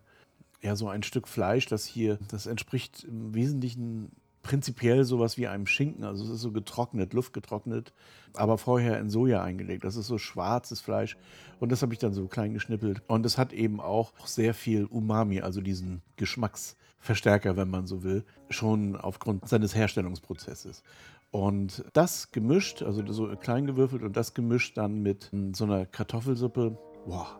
ja 0.62 0.76
so 0.76 0.88
ein 0.88 1.02
Stück 1.02 1.28
Fleisch, 1.28 1.66
das 1.66 1.86
hier, 1.86 2.18
das 2.28 2.46
entspricht 2.46 3.04
im 3.04 3.34
Wesentlichen 3.34 4.12
prinzipiell 4.42 5.04
sowas 5.04 5.36
wie 5.36 5.48
einem 5.48 5.66
Schinken. 5.66 6.04
Also 6.04 6.24
es 6.24 6.30
ist 6.30 6.40
so 6.40 6.52
getrocknet, 6.52 7.12
luftgetrocknet, 7.12 7.92
aber 8.34 8.58
vorher 8.58 8.98
in 8.98 9.10
Soja 9.10 9.42
eingelegt. 9.42 9.84
Das 9.84 9.96
ist 9.96 10.06
so 10.06 10.18
schwarzes 10.18 10.80
Fleisch 10.80 11.16
und 11.58 11.70
das 11.72 11.82
habe 11.82 11.92
ich 11.92 11.98
dann 11.98 12.14
so 12.14 12.26
klein 12.26 12.54
geschnippelt. 12.54 13.02
Und 13.06 13.26
es 13.26 13.38
hat 13.38 13.52
eben 13.52 13.80
auch 13.80 14.12
sehr 14.24 14.54
viel 14.54 14.86
Umami, 14.86 15.40
also 15.40 15.60
diesen 15.60 16.02
Geschmacksverstärker, 16.16 17.56
wenn 17.56 17.70
man 17.70 17.86
so 17.86 18.02
will, 18.02 18.24
schon 18.48 18.96
aufgrund 18.96 19.48
seines 19.48 19.74
Herstellungsprozesses. 19.74 20.82
Und 21.30 21.84
das 21.92 22.32
gemischt, 22.32 22.82
also 22.82 23.04
so 23.12 23.28
klein 23.36 23.66
gewürfelt 23.66 24.02
und 24.02 24.16
das 24.16 24.34
gemischt 24.34 24.76
dann 24.76 25.02
mit 25.02 25.30
so 25.52 25.64
einer 25.64 25.86
Kartoffelsuppe, 25.86 26.76
boah, 27.06 27.39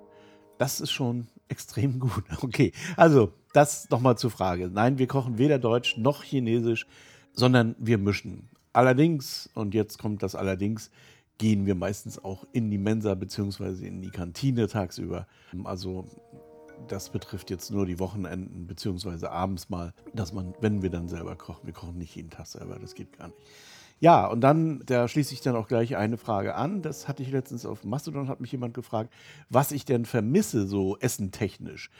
das 0.60 0.78
ist 0.78 0.90
schon 0.90 1.26
extrem 1.48 1.98
gut. 1.98 2.24
Okay, 2.42 2.72
also 2.96 3.32
das 3.54 3.88
nochmal 3.88 4.18
zur 4.18 4.30
Frage. 4.30 4.68
Nein, 4.68 4.98
wir 4.98 5.06
kochen 5.06 5.38
weder 5.38 5.58
Deutsch 5.58 5.96
noch 5.96 6.22
Chinesisch, 6.22 6.86
sondern 7.32 7.74
wir 7.78 7.96
mischen. 7.96 8.50
Allerdings, 8.74 9.48
und 9.54 9.72
jetzt 9.74 9.98
kommt 9.98 10.22
das 10.22 10.34
allerdings, 10.34 10.90
gehen 11.38 11.64
wir 11.64 11.74
meistens 11.74 12.22
auch 12.22 12.46
in 12.52 12.70
die 12.70 12.76
Mensa 12.76 13.14
bzw. 13.14 13.86
in 13.86 14.02
die 14.02 14.10
Kantine 14.10 14.68
tagsüber. 14.68 15.26
Also 15.64 16.06
das 16.88 17.08
betrifft 17.08 17.48
jetzt 17.48 17.70
nur 17.70 17.86
die 17.86 17.98
Wochenenden 17.98 18.66
bzw. 18.66 19.26
abends 19.26 19.70
mal, 19.70 19.94
dass 20.12 20.34
man, 20.34 20.54
wenn 20.60 20.82
wir 20.82 20.90
dann 20.90 21.08
selber 21.08 21.36
kochen, 21.36 21.64
wir 21.64 21.72
kochen 21.72 21.96
nicht 21.96 22.14
jeden 22.14 22.30
Tag 22.30 22.46
selber, 22.46 22.78
das 22.78 22.94
geht 22.94 23.16
gar 23.16 23.28
nicht. 23.28 23.38
Ja, 24.02 24.26
und 24.26 24.40
dann, 24.40 24.82
da 24.86 25.08
schließe 25.08 25.34
ich 25.34 25.42
dann 25.42 25.54
auch 25.56 25.68
gleich 25.68 25.94
eine 25.94 26.16
Frage 26.16 26.54
an. 26.54 26.80
Das 26.80 27.06
hatte 27.06 27.22
ich 27.22 27.30
letztens 27.30 27.66
auf 27.66 27.84
Mastodon, 27.84 28.28
hat 28.28 28.40
mich 28.40 28.50
jemand 28.50 28.72
gefragt, 28.72 29.12
was 29.50 29.72
ich 29.72 29.84
denn 29.84 30.06
vermisse, 30.06 30.66
so 30.66 30.96
essentechnisch 30.98 31.90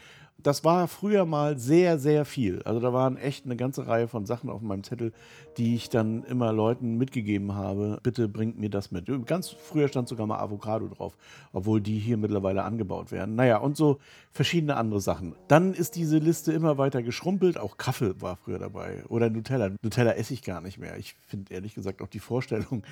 das 0.43 0.63
war 0.63 0.87
früher 0.87 1.25
mal 1.25 1.57
sehr, 1.57 1.99
sehr 1.99 2.25
viel. 2.25 2.61
Also 2.63 2.79
da 2.79 2.93
waren 2.93 3.17
echt 3.17 3.45
eine 3.45 3.55
ganze 3.55 3.87
Reihe 3.87 4.07
von 4.07 4.25
Sachen 4.25 4.49
auf 4.49 4.61
meinem 4.61 4.83
Zettel, 4.83 5.13
die 5.57 5.75
ich 5.75 5.89
dann 5.89 6.23
immer 6.23 6.51
Leuten 6.53 6.97
mitgegeben 6.97 7.53
habe. 7.55 7.99
Bitte 8.03 8.27
bringt 8.27 8.59
mir 8.59 8.69
das 8.69 8.91
mit. 8.91 9.05
Ganz 9.25 9.49
früher 9.49 9.87
stand 9.87 10.07
sogar 10.07 10.27
mal 10.27 10.39
Avocado 10.39 10.87
drauf, 10.87 11.17
obwohl 11.53 11.81
die 11.81 11.99
hier 11.99 12.17
mittlerweile 12.17 12.63
angebaut 12.63 13.11
werden. 13.11 13.35
Naja, 13.35 13.57
und 13.57 13.77
so 13.77 13.99
verschiedene 14.31 14.77
andere 14.77 15.01
Sachen. 15.01 15.35
Dann 15.47 15.73
ist 15.73 15.95
diese 15.95 16.17
Liste 16.17 16.53
immer 16.53 16.77
weiter 16.77 17.03
geschrumpelt. 17.03 17.57
Auch 17.57 17.77
Kaffee 17.77 18.13
war 18.19 18.37
früher 18.37 18.59
dabei. 18.59 19.03
Oder 19.09 19.29
Nutella. 19.29 19.71
Nutella 19.81 20.13
esse 20.13 20.33
ich 20.33 20.43
gar 20.43 20.61
nicht 20.61 20.77
mehr. 20.77 20.97
Ich 20.97 21.15
finde 21.27 21.53
ehrlich 21.53 21.75
gesagt 21.75 22.01
auch 22.01 22.07
die 22.07 22.19
Vorstellung, 22.19 22.83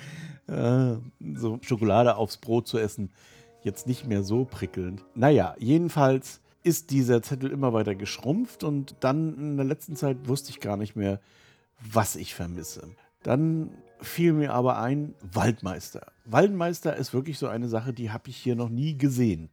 äh, 0.46 0.96
so 1.34 1.58
Schokolade 1.62 2.16
aufs 2.16 2.36
Brot 2.36 2.68
zu 2.68 2.78
essen, 2.78 3.10
jetzt 3.62 3.86
nicht 3.86 4.06
mehr 4.06 4.22
so 4.22 4.44
prickelnd. 4.44 5.04
Naja, 5.14 5.54
jedenfalls 5.58 6.39
ist 6.62 6.90
dieser 6.90 7.22
Zettel 7.22 7.50
immer 7.50 7.72
weiter 7.72 7.94
geschrumpft 7.94 8.64
und 8.64 8.96
dann 9.00 9.36
in 9.36 9.56
der 9.56 9.66
letzten 9.66 9.96
Zeit 9.96 10.28
wusste 10.28 10.50
ich 10.50 10.60
gar 10.60 10.76
nicht 10.76 10.96
mehr, 10.96 11.20
was 11.80 12.16
ich 12.16 12.34
vermisse. 12.34 12.88
Dann 13.22 13.70
fiel 14.00 14.32
mir 14.32 14.52
aber 14.52 14.78
ein, 14.78 15.14
Waldmeister. 15.32 16.12
Waldmeister 16.24 16.96
ist 16.96 17.14
wirklich 17.14 17.38
so 17.38 17.48
eine 17.48 17.68
Sache, 17.68 17.92
die 17.92 18.10
habe 18.10 18.28
ich 18.28 18.36
hier 18.36 18.56
noch 18.56 18.68
nie 18.68 18.96
gesehen. 18.96 19.50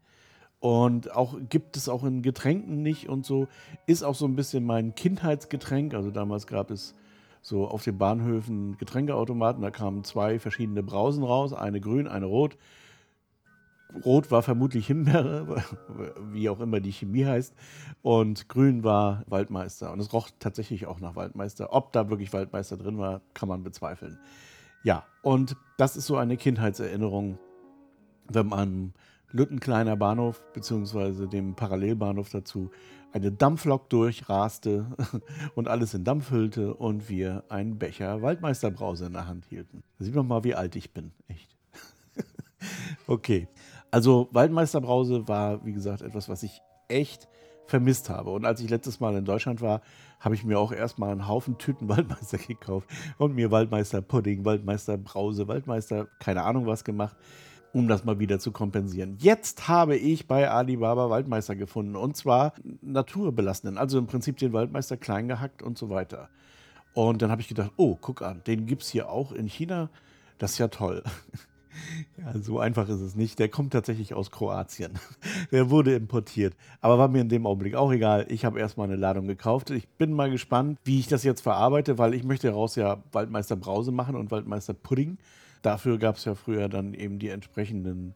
Und 0.59 1.15
auch 1.15 1.37
gibt 1.49 1.77
es 1.77 1.87
auch 1.87 2.03
in 2.03 2.21
Getränken 2.21 2.81
nicht 2.81 3.09
und 3.09 3.25
so. 3.25 3.47
Ist 3.85 4.03
auch 4.03 4.15
so 4.15 4.25
ein 4.25 4.35
bisschen 4.35 4.65
mein 4.65 4.95
Kindheitsgetränk. 4.95 5.93
Also 5.93 6.09
damals 6.09 6.47
gab 6.47 6.71
es 6.71 6.95
so 7.41 7.67
auf 7.67 7.83
den 7.83 7.97
Bahnhöfen 7.97 8.77
Getränkeautomaten. 8.77 9.61
Da 9.61 9.69
kamen 9.69 10.03
zwei 10.03 10.39
verschiedene 10.39 10.81
Brausen 10.81 11.23
raus, 11.23 11.53
eine 11.53 11.79
grün, 11.79 12.07
eine 12.07 12.25
rot. 12.25 12.57
Rot 14.05 14.31
war 14.31 14.43
vermutlich 14.43 14.87
Himbeere, 14.87 15.63
wie 16.31 16.49
auch 16.49 16.59
immer 16.59 16.79
die 16.79 16.91
Chemie 16.91 17.25
heißt. 17.25 17.53
Und 18.01 18.49
grün 18.49 18.83
war 18.83 19.23
Waldmeister. 19.27 19.91
Und 19.91 19.99
es 19.99 20.13
roch 20.13 20.29
tatsächlich 20.39 20.85
auch 20.85 20.99
nach 20.99 21.15
Waldmeister. 21.15 21.73
Ob 21.73 21.93
da 21.93 22.09
wirklich 22.09 22.33
Waldmeister 22.33 22.77
drin 22.77 22.97
war, 22.97 23.21
kann 23.33 23.49
man 23.49 23.63
bezweifeln. 23.63 24.19
Ja, 24.83 25.05
und 25.21 25.55
das 25.77 25.97
ist 25.97 26.05
so 26.05 26.17
eine 26.17 26.37
Kindheitserinnerung, 26.37 27.39
wenn 28.29 28.47
man 28.47 28.93
Lüttenkleiner 29.31 29.97
Bahnhof 29.97 30.41
beziehungsweise 30.53 31.27
dem 31.27 31.55
Parallelbahnhof 31.55 32.29
dazu 32.29 32.71
eine 33.11 33.31
Dampflok 33.31 33.89
durchraste 33.89 34.85
und 35.55 35.67
alles 35.67 35.93
in 35.93 36.03
Dampf 36.03 36.31
hüllte 36.31 36.73
und 36.73 37.09
wir 37.09 37.43
einen 37.49 37.77
Becher 37.77 38.21
Waldmeisterbrause 38.21 39.07
in 39.07 39.13
der 39.13 39.27
Hand 39.27 39.45
hielten. 39.45 39.83
Da 39.97 40.05
sieht 40.05 40.15
man 40.15 40.27
mal, 40.27 40.43
wie 40.43 40.55
alt 40.55 40.75
ich 40.75 40.93
bin. 40.93 41.11
Echt. 41.27 41.55
okay. 43.07 43.47
Also 43.91 44.27
Waldmeisterbrause 44.31 45.27
war, 45.27 45.65
wie 45.65 45.73
gesagt, 45.73 46.01
etwas, 46.01 46.29
was 46.29 46.43
ich 46.43 46.61
echt 46.87 47.27
vermisst 47.67 48.09
habe. 48.09 48.31
Und 48.31 48.45
als 48.45 48.61
ich 48.61 48.69
letztes 48.69 48.99
Mal 48.99 49.15
in 49.15 49.25
Deutschland 49.25 49.61
war, 49.61 49.81
habe 50.19 50.35
ich 50.35 50.43
mir 50.43 50.59
auch 50.59 50.71
erstmal 50.71 51.11
einen 51.11 51.27
Haufen 51.27 51.57
Tüten 51.57 51.89
Waldmeister 51.89 52.37
gekauft 52.37 52.89
und 53.17 53.35
mir 53.35 53.51
Waldmeister 53.51 54.01
Pudding, 54.01 54.45
Waldmeister 54.45 54.97
Brause, 54.97 55.47
Waldmeister, 55.47 56.07
keine 56.19 56.43
Ahnung 56.43 56.65
was 56.65 56.83
gemacht, 56.83 57.15
um 57.73 57.87
das 57.87 58.05
mal 58.05 58.19
wieder 58.19 58.39
zu 58.39 58.51
kompensieren. 58.51 59.17
Jetzt 59.19 59.67
habe 59.67 59.97
ich 59.97 60.27
bei 60.27 60.49
Alibaba 60.49 61.09
Waldmeister 61.09 61.55
gefunden 61.55 61.95
und 61.95 62.15
zwar 62.15 62.53
naturbelassenen, 62.81 63.77
also 63.77 63.97
im 63.99 64.07
Prinzip 64.07 64.37
den 64.37 64.53
Waldmeister 64.53 64.97
klein 64.97 65.27
gehackt 65.27 65.61
und 65.61 65.77
so 65.77 65.89
weiter. 65.89 66.29
Und 66.93 67.21
dann 67.21 67.29
habe 67.29 67.41
ich 67.41 67.47
gedacht, 67.47 67.71
oh, 67.77 67.95
guck 67.99 68.23
an, 68.23 68.41
den 68.47 68.65
gibt 68.65 68.81
es 68.81 68.89
hier 68.89 69.09
auch 69.09 69.31
in 69.31 69.45
China. 69.47 69.89
Das 70.39 70.53
ist 70.53 70.57
ja 70.57 70.67
toll. 70.67 71.03
Ja, 72.17 72.33
so 72.41 72.59
einfach 72.59 72.89
ist 72.89 73.01
es 73.01 73.15
nicht. 73.15 73.37
Der 73.39 73.49
kommt 73.49 73.73
tatsächlich 73.73 74.13
aus 74.13 74.31
Kroatien. 74.31 74.93
Der 75.51 75.69
wurde 75.69 75.95
importiert. 75.95 76.55
Aber 76.81 76.97
war 76.97 77.07
mir 77.07 77.21
in 77.21 77.29
dem 77.29 77.45
Augenblick 77.45 77.75
auch 77.75 77.91
egal. 77.91 78.25
Ich 78.29 78.43
habe 78.43 78.59
erstmal 78.59 78.87
eine 78.87 78.95
Ladung 78.95 79.27
gekauft. 79.27 79.69
Ich 79.69 79.87
bin 79.87 80.13
mal 80.13 80.29
gespannt, 80.29 80.79
wie 80.83 80.99
ich 80.99 81.07
das 81.07 81.23
jetzt 81.23 81.41
verarbeite, 81.41 81.97
weil 81.97 82.13
ich 82.13 82.23
möchte 82.23 82.47
daraus 82.47 82.75
ja 82.75 83.03
Waldmeister 83.11 83.55
Brause 83.55 83.91
machen 83.91 84.15
und 84.15 84.31
Waldmeister 84.31 84.73
Pudding. 84.73 85.17
Dafür 85.61 85.97
gab 85.97 86.17
es 86.17 86.25
ja 86.25 86.35
früher 86.35 86.69
dann 86.69 86.93
eben 86.93 87.19
die 87.19 87.29
entsprechenden 87.29 88.15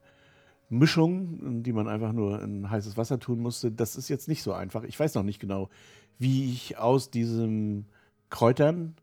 Mischungen, 0.70 1.64
die 1.64 1.74
man 1.74 1.88
einfach 1.88 2.14
nur 2.14 2.42
in 2.42 2.70
heißes 2.70 2.98
Wasser 2.98 3.20
tun 3.20 3.40
musste. 3.40 3.72
Das 3.72 3.96
ist 3.96 4.10
jetzt 4.10 4.28
nicht 4.28 4.42
so 4.42 4.54
einfach. 4.54 4.84
Ich 4.84 5.00
weiß 5.00 5.16
noch 5.16 5.24
nicht 5.24 5.40
genau, 5.40 5.70
wie 6.18 6.52
ich 6.52 6.78
aus 6.78 7.12
diesen 7.12 7.88
Kräutern 8.30 8.96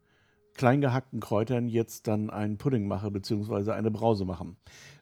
klein 0.59 0.83
gehackten 0.83 1.21
Kräutern 1.21 1.69
jetzt 1.69 2.07
dann 2.07 2.29
einen 2.29 2.59
Pudding 2.59 2.87
mache, 2.87 3.11
beziehungsweise 3.11 3.75
eine 3.75 3.91
Brause 3.91 4.27
machen. 4.27 4.57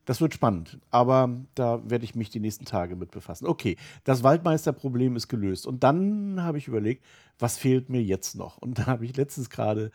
Das 0.04 0.20
wird 0.20 0.34
spannend, 0.34 0.78
aber 0.90 1.34
da 1.56 1.82
werde 1.90 2.04
ich 2.04 2.14
mich 2.14 2.30
die 2.30 2.38
nächsten 2.38 2.64
Tage 2.64 2.94
mit 2.94 3.10
befassen. 3.10 3.46
Okay, 3.46 3.76
das 4.04 4.22
Waldmeisterproblem 4.22 5.16
ist 5.16 5.26
gelöst. 5.26 5.66
Und 5.66 5.82
dann 5.82 6.40
habe 6.44 6.58
ich 6.58 6.68
überlegt, 6.68 7.04
was 7.40 7.58
fehlt 7.58 7.88
mir 7.88 8.02
jetzt 8.02 8.36
noch? 8.36 8.58
Und 8.58 8.78
da 8.78 8.86
habe 8.86 9.04
ich 9.04 9.16
letztens 9.16 9.50
gerade 9.50 9.90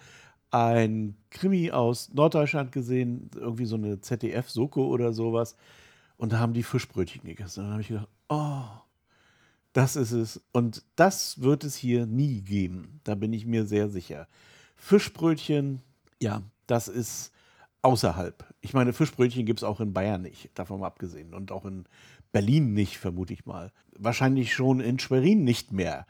ein 0.50 1.16
Krimi 1.30 1.72
aus 1.72 2.14
Norddeutschland 2.14 2.74
gesehen, 2.74 3.32
irgendwie 3.36 3.66
so 3.66 3.78
eine 3.78 4.02
ZDF-Soko 4.02 4.86
oder 4.88 5.14
sowas. 5.14 5.56
Und 6.18 6.34
da 6.34 6.40
haben 6.40 6.54
die 6.54 6.64
Fischbrötchen 6.64 7.24
gegessen. 7.24 7.62
Und 7.62 7.66
dann 7.68 7.74
habe 7.74 7.82
ich 7.82 7.88
gedacht, 7.88 8.10
oh, 8.28 8.64
das 9.72 9.96
ist 9.96 10.12
es. 10.12 10.42
Und 10.52 10.84
das 10.98 11.42
wird 11.42 11.64
es 11.64 11.76
hier 11.76 12.06
nie 12.06 12.42
geben. 12.42 13.00
Da 13.06 13.16
bin 13.16 13.32
ich 13.32 13.46
mir 13.46 13.66
sehr 13.66 13.88
sicher. 13.88 14.28
Fischbrötchen, 14.82 15.84
ja, 16.20 16.42
das 16.66 16.88
ist 16.88 17.32
außerhalb. 17.84 18.44
Ich 18.62 18.74
meine, 18.74 18.94
Fischbrötchen 18.94 19.46
gibt 19.46 19.60
es 19.60 19.64
auch 19.64 19.80
in 19.80 19.94
Bayern 19.94 20.24
nicht, 20.24 20.50
davon 20.56 20.80
mal 20.80 20.88
abgesehen. 20.88 21.36
Und 21.36 21.52
auch 21.52 21.66
in 21.66 21.86
Berlin 22.32 22.74
nicht, 22.74 22.98
vermute 22.98 23.32
ich 23.32 23.46
mal. 23.46 23.72
Wahrscheinlich 23.96 24.54
schon 24.54 24.80
in 24.80 24.98
Schwerin 24.98 25.44
nicht 25.44 25.72
mehr. 25.72 26.08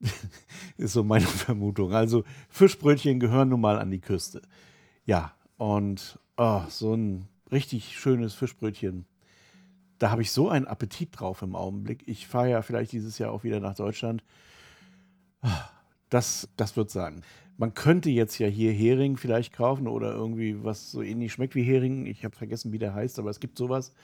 ist 0.76 0.92
so 0.92 1.02
meine 1.02 1.26
Vermutung. 1.26 1.92
Also 1.92 2.22
Fischbrötchen 2.48 3.18
gehören 3.18 3.48
nun 3.48 3.60
mal 3.60 3.78
an 3.78 3.90
die 3.90 4.00
Küste. 4.00 4.40
Ja, 5.04 5.34
und 5.56 6.20
oh, 6.36 6.62
so 6.68 6.94
ein 6.94 7.26
richtig 7.50 7.98
schönes 7.98 8.34
Fischbrötchen. 8.34 9.04
Da 9.98 10.10
habe 10.10 10.22
ich 10.22 10.30
so 10.30 10.48
einen 10.48 10.68
Appetit 10.68 11.08
drauf 11.18 11.42
im 11.42 11.56
Augenblick. 11.56 12.06
Ich 12.06 12.28
fahre 12.28 12.50
ja 12.50 12.62
vielleicht 12.62 12.92
dieses 12.92 13.18
Jahr 13.18 13.32
auch 13.32 13.42
wieder 13.42 13.58
nach 13.58 13.74
Deutschland. 13.74 14.22
Das, 16.12 16.46
das 16.58 16.76
wird 16.76 16.90
sein. 16.90 17.22
Man 17.56 17.72
könnte 17.72 18.10
jetzt 18.10 18.38
ja 18.38 18.46
hier 18.46 18.70
Hering 18.70 19.16
vielleicht 19.16 19.54
kaufen 19.54 19.88
oder 19.88 20.12
irgendwie 20.12 20.62
was 20.62 20.90
so 20.90 21.00
ähnlich 21.00 21.32
schmeckt 21.32 21.54
wie 21.54 21.62
Hering. 21.62 22.04
Ich 22.04 22.22
habe 22.22 22.36
vergessen, 22.36 22.70
wie 22.70 22.78
der 22.78 22.92
heißt, 22.92 23.18
aber 23.18 23.30
es 23.30 23.40
gibt 23.40 23.56
sowas. 23.56 23.94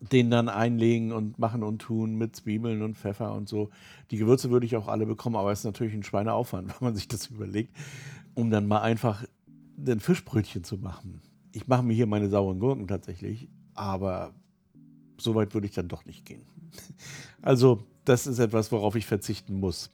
Den 0.00 0.30
dann 0.30 0.48
einlegen 0.48 1.10
und 1.10 1.40
machen 1.40 1.64
und 1.64 1.80
tun 1.80 2.14
mit 2.14 2.36
Zwiebeln 2.36 2.82
und 2.82 2.96
Pfeffer 2.96 3.34
und 3.34 3.48
so. 3.48 3.70
Die 4.12 4.16
Gewürze 4.16 4.52
würde 4.52 4.64
ich 4.64 4.76
auch 4.76 4.86
alle 4.86 5.06
bekommen, 5.06 5.34
aber 5.34 5.50
es 5.50 5.60
ist 5.60 5.64
natürlich 5.64 5.94
ein 5.94 6.04
Schweineaufwand, 6.04 6.68
wenn 6.80 6.86
man 6.86 6.94
sich 6.94 7.08
das 7.08 7.26
überlegt, 7.26 7.74
um 8.34 8.50
dann 8.50 8.68
mal 8.68 8.82
einfach 8.82 9.24
ein 9.84 9.98
Fischbrötchen 9.98 10.62
zu 10.62 10.76
machen. 10.76 11.20
Ich 11.50 11.66
mache 11.66 11.82
mir 11.82 11.94
hier 11.94 12.06
meine 12.06 12.28
sauren 12.28 12.60
Gurken 12.60 12.86
tatsächlich, 12.86 13.48
aber 13.74 14.34
so 15.18 15.34
weit 15.34 15.52
würde 15.52 15.66
ich 15.66 15.74
dann 15.74 15.88
doch 15.88 16.04
nicht 16.04 16.24
gehen. 16.24 16.42
Also, 17.42 17.84
das 18.04 18.26
ist 18.26 18.40
etwas, 18.40 18.72
worauf 18.72 18.96
ich 18.96 19.06
verzichten 19.06 19.60
muss. 19.60 19.90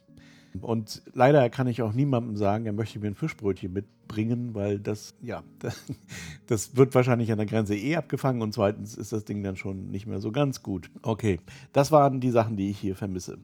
Und 0.60 1.02
leider 1.14 1.48
kann 1.48 1.66
ich 1.66 1.82
auch 1.82 1.92
niemandem 1.92 2.36
sagen, 2.36 2.66
er 2.66 2.72
möchte 2.72 2.98
mir 2.98 3.06
ein 3.06 3.14
Fischbrötchen 3.14 3.72
mitbringen, 3.72 4.54
weil 4.54 4.78
das, 4.78 5.14
ja, 5.22 5.42
das 6.46 6.76
wird 6.76 6.94
wahrscheinlich 6.94 7.32
an 7.32 7.38
der 7.38 7.46
Grenze 7.46 7.74
eh 7.74 7.96
abgefangen 7.96 8.42
und 8.42 8.52
zweitens 8.52 8.94
ist 8.94 9.12
das 9.12 9.24
Ding 9.24 9.42
dann 9.42 9.56
schon 9.56 9.90
nicht 9.90 10.06
mehr 10.06 10.20
so 10.20 10.30
ganz 10.30 10.62
gut. 10.62 10.90
Okay, 11.00 11.40
das 11.72 11.90
waren 11.90 12.20
die 12.20 12.30
Sachen, 12.30 12.56
die 12.56 12.70
ich 12.70 12.78
hier 12.78 12.96
vermisse. 12.96 13.38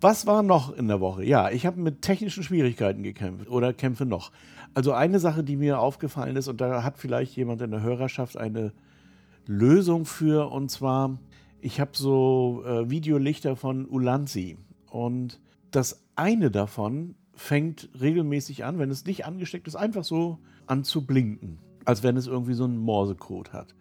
Was 0.00 0.26
war 0.26 0.42
noch 0.42 0.74
in 0.74 0.88
der 0.88 1.00
Woche? 1.00 1.24
Ja, 1.24 1.50
ich 1.50 1.66
habe 1.66 1.78
mit 1.78 2.00
technischen 2.00 2.42
Schwierigkeiten 2.42 3.02
gekämpft 3.02 3.50
oder 3.50 3.74
kämpfe 3.74 4.06
noch. 4.06 4.32
Also 4.72 4.92
eine 4.92 5.18
Sache, 5.18 5.44
die 5.44 5.56
mir 5.56 5.78
aufgefallen 5.78 6.36
ist, 6.36 6.48
und 6.48 6.60
da 6.60 6.82
hat 6.82 6.96
vielleicht 6.96 7.36
jemand 7.36 7.60
in 7.60 7.70
der 7.70 7.82
Hörerschaft 7.82 8.38
eine 8.38 8.72
Lösung 9.46 10.06
für, 10.06 10.50
und 10.50 10.70
zwar, 10.70 11.18
ich 11.60 11.80
habe 11.80 11.90
so 11.94 12.62
äh, 12.64 12.88
Videolichter 12.88 13.56
von 13.56 13.86
Ulanzi 13.86 14.56
und 14.88 15.38
das 15.70 16.04
eine 16.16 16.50
davon 16.50 17.14
fängt 17.34 17.88
regelmäßig 18.00 18.64
an, 18.64 18.78
wenn 18.78 18.90
es 18.90 19.06
nicht 19.06 19.24
angesteckt 19.24 19.66
ist, 19.66 19.76
einfach 19.76 20.04
so 20.04 20.38
an 20.66 20.84
zu 20.84 21.06
blinken, 21.06 21.58
als 21.84 22.02
wenn 22.02 22.16
es 22.16 22.26
irgendwie 22.26 22.54
so 22.54 22.64
einen 22.64 22.78
Morsecode 22.78 23.52
hat. 23.52 23.74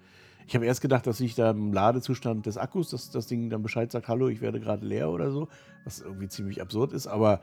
Ich 0.47 0.55
habe 0.55 0.65
erst 0.65 0.81
gedacht, 0.81 1.05
dass 1.05 1.17
sich 1.17 1.35
da 1.35 1.51
im 1.51 1.73
Ladezustand 1.73 2.45
des 2.45 2.57
Akkus, 2.57 2.89
dass 2.89 3.11
das 3.11 3.27
Ding 3.27 3.49
dann 3.49 3.61
Bescheid 3.61 3.91
sagt, 3.91 4.07
hallo, 4.07 4.29
ich 4.29 4.41
werde 4.41 4.59
gerade 4.59 4.85
leer 4.85 5.11
oder 5.11 5.31
so, 5.31 5.47
was 5.83 6.01
irgendwie 6.01 6.27
ziemlich 6.27 6.61
absurd 6.61 6.93
ist, 6.93 7.05
aber 7.05 7.41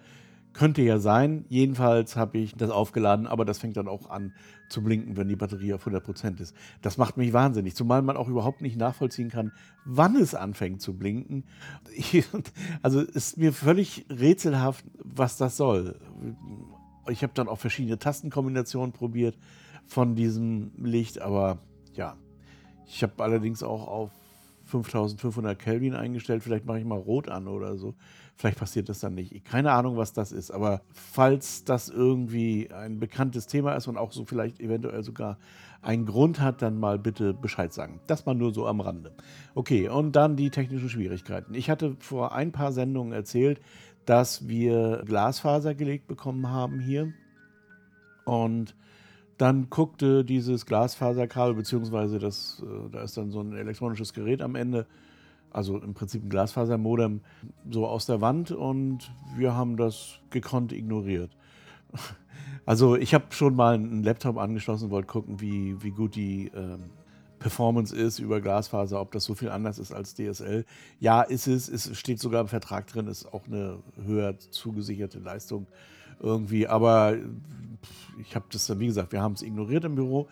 könnte 0.57 0.83
ja 0.83 0.99
sein. 0.99 1.45
Jedenfalls 1.49 2.17
habe 2.17 2.39
ich 2.39 2.55
das 2.55 2.71
aufgeladen, 2.71 3.27
aber 3.27 3.45
das 3.45 3.59
fängt 3.59 3.77
dann 3.77 3.89
auch 3.89 4.09
an 4.09 4.33
zu 4.69 4.83
blinken, 4.83 5.17
wenn 5.17 5.29
die 5.29 5.37
Batterie 5.37 5.75
auf 5.75 5.87
100% 5.87 6.41
ist. 6.41 6.57
Das 6.83 6.97
macht 6.97 7.17
mich 7.17 7.33
wahnsinnig, 7.33 7.77
zumal 7.77 8.03
man 8.03 8.17
auch 8.17 8.29
überhaupt 8.29 8.63
nicht 8.63 8.77
nachvollziehen 8.77 9.31
kann, 9.31 9.53
wann 9.85 10.17
es 10.17 10.35
anfängt 10.35 10.81
zu 10.81 10.97
blinken. 10.97 11.45
also 12.83 13.01
ist 13.01 13.37
mir 13.37 13.53
völlig 13.53 14.07
rätselhaft, 14.09 14.85
was 15.05 15.37
das 15.37 15.57
soll. 15.57 16.01
Ich 17.09 17.23
habe 17.23 17.35
dann 17.35 17.49
auch 17.49 17.59
verschiedene 17.59 17.99
Tastenkombinationen 17.99 18.93
probiert 18.93 19.37
von 19.87 20.17
diesem 20.17 20.73
Licht, 20.79 21.21
aber 21.21 21.59
ja, 21.93 22.17
ich 22.87 23.03
habe 23.03 23.23
allerdings 23.23 23.63
auch 23.63 23.87
auf 23.87 24.11
5500 24.65 25.59
Kelvin 25.59 25.95
eingestellt. 25.95 26.43
Vielleicht 26.43 26.67
mache 26.67 26.81
ich 26.81 26.85
mal 26.85 26.99
rot 26.99 27.29
an 27.29 27.47
oder 27.47 27.77
so. 27.77 27.95
Vielleicht 28.39 28.59
passiert 28.59 28.91
das 28.91 29.01
dann 29.01 29.15
nicht. 29.15 29.45
Keine 29.47 29.73
Ahnung, 29.73 29.97
was 29.97 30.13
das 30.13 30.31
ist. 30.31 30.51
Aber 30.51 30.83
falls 30.93 31.65
das 31.65 31.89
irgendwie 31.89 32.71
ein 32.71 33.01
bekanntes 33.01 33.47
Thema 33.47 33.75
ist 33.75 33.87
und 33.89 33.97
auch 33.97 34.13
so 34.13 34.27
vielleicht 34.27 34.61
eventuell 34.61 35.03
sogar 35.03 35.39
einen 35.81 36.05
Grund 36.05 36.41
hat, 36.41 36.61
dann 36.61 36.79
mal 36.79 36.99
bitte 36.99 37.33
Bescheid 37.33 37.73
sagen. 37.73 38.01
Das 38.07 38.27
mal 38.27 38.35
nur 38.35 38.53
so 38.53 38.67
am 38.67 38.81
Rande. 38.81 39.15
Okay, 39.55 39.89
und 39.89 40.17
dann 40.17 40.37
die 40.37 40.51
technischen 40.51 40.91
Schwierigkeiten. 40.91 41.55
Ich 41.55 41.71
hatte 41.71 41.97
vor 41.99 42.35
ein 42.35 42.53
paar 42.53 42.73
Sendungen 42.73 43.15
erzählt, 43.15 43.61
dass 44.05 44.47
wir 44.47 45.03
Glasfaser 45.07 45.75
gelegt 45.75 46.07
bekommen 46.07 46.51
haben 46.51 46.79
hier. 46.79 47.15
Und 48.27 48.77
dann 49.39 49.71
guckte 49.71 50.25
dieses 50.25 50.67
Glasfaserkabel, 50.67 51.55
beziehungsweise 51.55 52.19
das, 52.19 52.63
äh, 52.63 52.91
da 52.91 53.03
ist 53.03 53.17
dann 53.17 53.31
so 53.31 53.41
ein 53.41 53.57
elektronisches 53.57 54.13
Gerät 54.13 54.43
am 54.43 54.57
Ende, 54.57 54.87
also 55.51 55.79
im 55.79 55.95
Prinzip 55.95 56.25
ein 56.25 56.29
Glasfasermodem, 56.29 57.21
so 57.71 57.87
aus 57.87 58.07
der 58.07 58.21
Wand 58.21 58.51
und 58.51 59.11
wir 59.37 59.55
haben 59.55 59.77
das 59.77 60.21
gekonnt 60.31 60.73
ignoriert. 60.73 61.31
Also 62.65 62.97
ich 62.97 63.15
habe 63.15 63.27
schon 63.31 63.55
mal 63.55 63.75
einen 63.75 64.03
Laptop 64.03 64.39
angeschlossen, 64.39 64.91
wollte 64.91 65.07
gucken, 65.07 65.41
wie, 65.41 65.81
wie 65.85 65.93
gut 65.93 66.17
die 66.17 66.49
äh, 66.49 66.79
Performance 67.39 67.95
ist 67.95 68.19
über 68.19 68.41
Glasfaser, 68.41 69.01
ob 69.01 69.13
das 69.13 69.25
so 69.25 69.35
viel 69.35 69.51
anders 69.51 69.79
ist 69.79 69.93
als 69.93 70.15
DSL. 70.15 70.65
Ja, 70.99 71.23
ist 71.23 71.47
es. 71.47 71.69
Es 71.69 71.97
steht 71.97 72.19
sogar 72.19 72.41
im 72.41 72.49
Vertrag 72.49 72.89
drin, 72.89 73.07
ist 73.07 73.33
auch 73.33 73.47
eine 73.47 73.79
höher 74.05 74.39
zugesicherte 74.39 75.21
Leistung 75.21 75.67
irgendwie. 76.21 76.67
Aber 76.67 77.17
ich 78.19 78.35
habe 78.35 78.47
das 78.51 78.67
dann, 78.67 78.81
wie 78.81 78.87
gesagt, 78.87 79.13
wir 79.13 79.23
haben 79.23 79.35
es 79.35 79.43
ignoriert 79.43 79.85
im 79.85 79.95
Büro. 79.95 80.29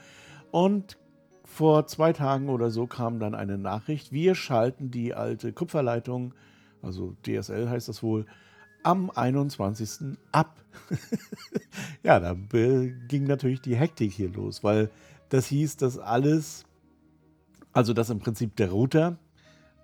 Und 0.50 0.96
vor 1.44 1.86
zwei 1.86 2.12
Tagen 2.12 2.48
oder 2.48 2.70
so 2.70 2.86
kam 2.86 3.18
dann 3.18 3.34
eine 3.34 3.58
Nachricht, 3.58 4.12
wir 4.12 4.34
schalten 4.34 4.90
die 4.90 5.14
alte 5.14 5.52
Kupferleitung, 5.52 6.34
also 6.82 7.14
DSL 7.26 7.68
heißt 7.68 7.88
das 7.88 8.02
wohl, 8.02 8.26
am 8.82 9.10
21. 9.10 10.18
ab. 10.32 10.56
ja, 12.02 12.20
da 12.20 12.34
ging 12.34 13.24
natürlich 13.24 13.60
die 13.60 13.76
Hektik 13.76 14.12
hier 14.12 14.30
los, 14.30 14.64
weil 14.64 14.90
das 15.28 15.46
hieß, 15.46 15.76
dass 15.76 15.98
alles, 15.98 16.64
also 17.72 17.92
dass 17.92 18.10
im 18.10 18.18
Prinzip 18.18 18.56
der 18.56 18.70
Router 18.70 19.18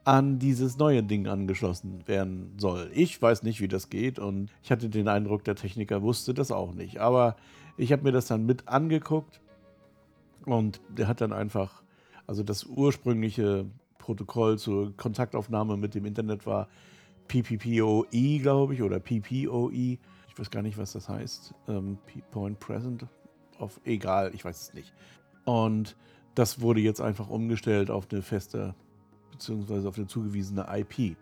an 0.05 0.39
dieses 0.39 0.79
neue 0.79 1.03
Ding 1.03 1.27
angeschlossen 1.27 2.03
werden 2.07 2.55
soll. 2.57 2.91
Ich 2.95 3.21
weiß 3.21 3.43
nicht, 3.43 3.61
wie 3.61 3.69
das 3.69 3.91
geht 3.91 4.19
und 4.19 4.51
ich 4.63 4.71
hatte 4.71 4.89
den 4.89 5.09
Eindruck, 5.09 5.45
der 5.45 5.57
Techniker 5.57 6.03
wusste 6.03 6.35
das 6.35 6.51
auch 6.51 6.75
nicht. 6.75 6.99
Aber 6.99 7.37
ich 7.77 7.93
habe 7.93 8.05
mir 8.05 8.13
das 8.13 8.27
dann 8.27 8.47
mit 8.47 8.67
angeguckt 8.69 9.41
und 10.47 10.81
der 10.89 11.09
hat 11.09 11.21
dann 11.21 11.33
einfach, 11.33 11.83
also 12.27 12.43
das 12.43 12.65
ursprüngliche 12.65 13.67
Protokoll 13.99 14.59
zur 14.59 14.97
Kontaktaufnahme 14.97 15.77
mit 15.77 15.95
dem 15.95 16.07
Internet 16.07 16.47
war 16.47 16.69
PPPoE, 17.29 18.39
glaube 18.41 18.75
ich, 18.75 18.83
oder 18.83 18.99
PPOE. 18.99 19.99
Ich 20.29 20.39
weiß 20.39 20.51
gar 20.51 20.63
nicht, 20.63 20.79
was 20.79 20.93
das 20.93 21.09
heißt. 21.09 21.55
Ähm, 21.69 21.99
Point 22.31 22.59
Present 22.59 23.07
of, 23.59 23.81
egal, 23.85 24.33
ich 24.35 24.45
weiß 24.45 24.61
es 24.61 24.75
nicht. 24.75 24.93
Und 25.45 25.97
das 26.35 26.61
wurde 26.61 26.81
jetzt 26.81 27.01
einfach 27.01 27.29
umgestellt 27.29 27.91
auf 27.91 28.09
eine 28.11 28.23
feste, 28.23 28.75
beziehungsweise 29.31 29.89
auf 29.89 29.97
eine 29.97 30.07
zugewiesene 30.07 30.67
IP. 30.69 31.17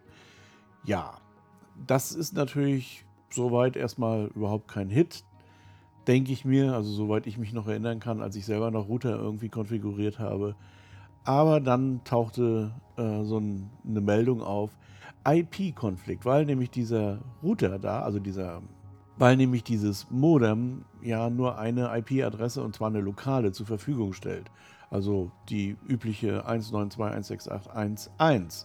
Ja, 0.85 1.19
das 1.87 2.13
ist 2.13 2.35
natürlich 2.35 3.05
soweit 3.31 3.77
erstmal 3.77 4.27
überhaupt 4.35 4.69
kein 4.69 4.89
Hit, 4.89 5.25
denke 6.09 6.33
ich 6.33 6.45
mir. 6.45 6.75
Also 6.75 6.91
soweit 6.91 7.27
ich 7.27 7.39
mich 7.39 7.53
noch 7.53 7.69
erinnern 7.69 8.01
kann, 8.01 8.23
als 8.23 8.35
ich 8.35 8.47
selber 8.47 8.71
noch 8.71 8.89
Router 8.89 9.17
irgendwie 9.17 9.51
konfiguriert 9.51 10.19
habe. 10.19 10.57
Aber 11.25 11.61
dann 11.61 12.01
tauchte 12.05 12.73
äh, 12.97 13.25
so 13.25 13.39
ein, 13.39 13.71
eine 13.87 14.01
Meldung 14.01 14.43
auf, 14.43 14.71
IP-Konflikt, 15.27 16.25
weil 16.25 16.47
nämlich 16.47 16.71
dieser 16.71 17.19
Router 17.43 17.79
da, 17.79 18.01
also 18.01 18.19
dieser, 18.19 18.63
weil 19.19 19.37
nämlich 19.37 19.63
dieses 19.63 20.11
Modem 20.11 20.87
ja 21.03 21.29
nur 21.29 21.59
eine 21.59 21.91
IP-Adresse 21.99 22.63
und 22.63 22.75
zwar 22.75 22.89
eine 22.89 23.01
lokale 23.01 23.53
zur 23.53 23.67
Verfügung 23.67 24.15
stellt. 24.15 24.51
Also 24.91 25.31
die 25.51 25.77
übliche 25.87 26.49
192.168.1.1. 26.49 28.65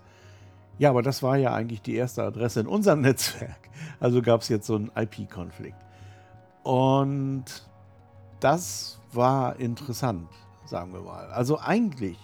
Ja, 0.77 0.89
aber 0.89 1.01
das 1.01 1.21
war 1.21 1.35
ja 1.37 1.53
eigentlich 1.53 1.81
die 1.81 1.95
erste 1.95 2.23
Adresse 2.23 2.61
in 2.61 2.67
unserem 2.67 3.01
Netzwerk. 3.01 3.69
Also 3.99 4.21
gab 4.21 4.39
es 4.41 4.47
jetzt 4.47 4.67
so 4.67 4.75
einen 4.75 4.89
IP-Konflikt. 4.95 5.83
Und 6.63 7.45
das 8.39 8.99
war 9.11 9.57
interessant, 9.59 10.27
sagen 10.65 10.93
wir 10.93 11.01
mal. 11.01 11.27
Also 11.31 11.59
eigentlich, 11.59 12.17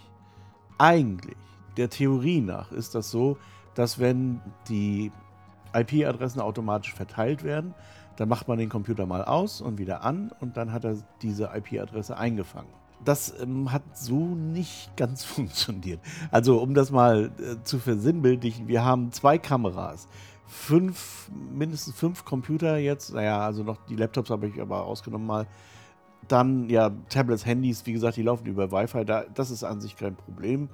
eigentlich, 0.77 1.37
der 1.77 1.89
Theorie 1.89 2.41
nach 2.41 2.71
ist 2.71 2.95
das 2.95 3.11
so, 3.11 3.37
dass 3.75 3.99
wenn 3.99 4.41
die 4.67 5.11
IP-Adressen 5.73 6.41
automatisch 6.41 6.93
verteilt 6.93 7.43
werden, 7.43 7.73
dann 8.17 8.27
macht 8.27 8.47
man 8.47 8.57
den 8.57 8.69
Computer 8.69 9.05
mal 9.05 9.23
aus 9.23 9.61
und 9.61 9.77
wieder 9.77 10.03
an 10.03 10.31
und 10.41 10.57
dann 10.57 10.73
hat 10.73 10.83
er 10.83 10.97
diese 11.21 11.51
IP-Adresse 11.55 12.17
eingefangen. 12.17 12.69
Das 13.05 13.33
ähm, 13.39 13.71
hat 13.71 13.83
so 13.93 14.35
nicht 14.35 14.91
ganz 14.97 15.23
funktioniert. 15.23 16.01
Also 16.31 16.59
um 16.59 16.73
das 16.73 16.91
mal 16.91 17.31
äh, 17.39 17.63
zu 17.63 17.79
versinnbildlichen, 17.79 18.67
wir 18.67 18.83
haben 18.83 19.11
zwei 19.13 19.37
Kameras, 19.37 20.09
fünf, 20.49 21.29
mindestens 21.53 21.95
fünf 21.95 22.25
Computer 22.25 22.77
jetzt, 22.77 23.13
naja, 23.13 23.39
also 23.39 23.63
noch 23.63 23.77
die 23.87 23.95
Laptops 23.95 24.31
habe 24.31 24.47
ich 24.47 24.59
aber 24.59 24.83
ausgenommen 24.83 25.27
mal. 25.27 25.47
Dann 26.27 26.69
ja, 26.69 26.91
Tablets, 27.09 27.45
Handys, 27.45 27.85
wie 27.85 27.93
gesagt, 27.93 28.17
die 28.17 28.23
laufen 28.23 28.45
über 28.47 28.71
Wi-Fi, 28.71 29.05
da, 29.05 29.25
das 29.33 29.51
ist 29.51 29.63
an 29.63 29.79
sich 29.79 29.95
kein 29.95 30.15
Problem. 30.15 30.69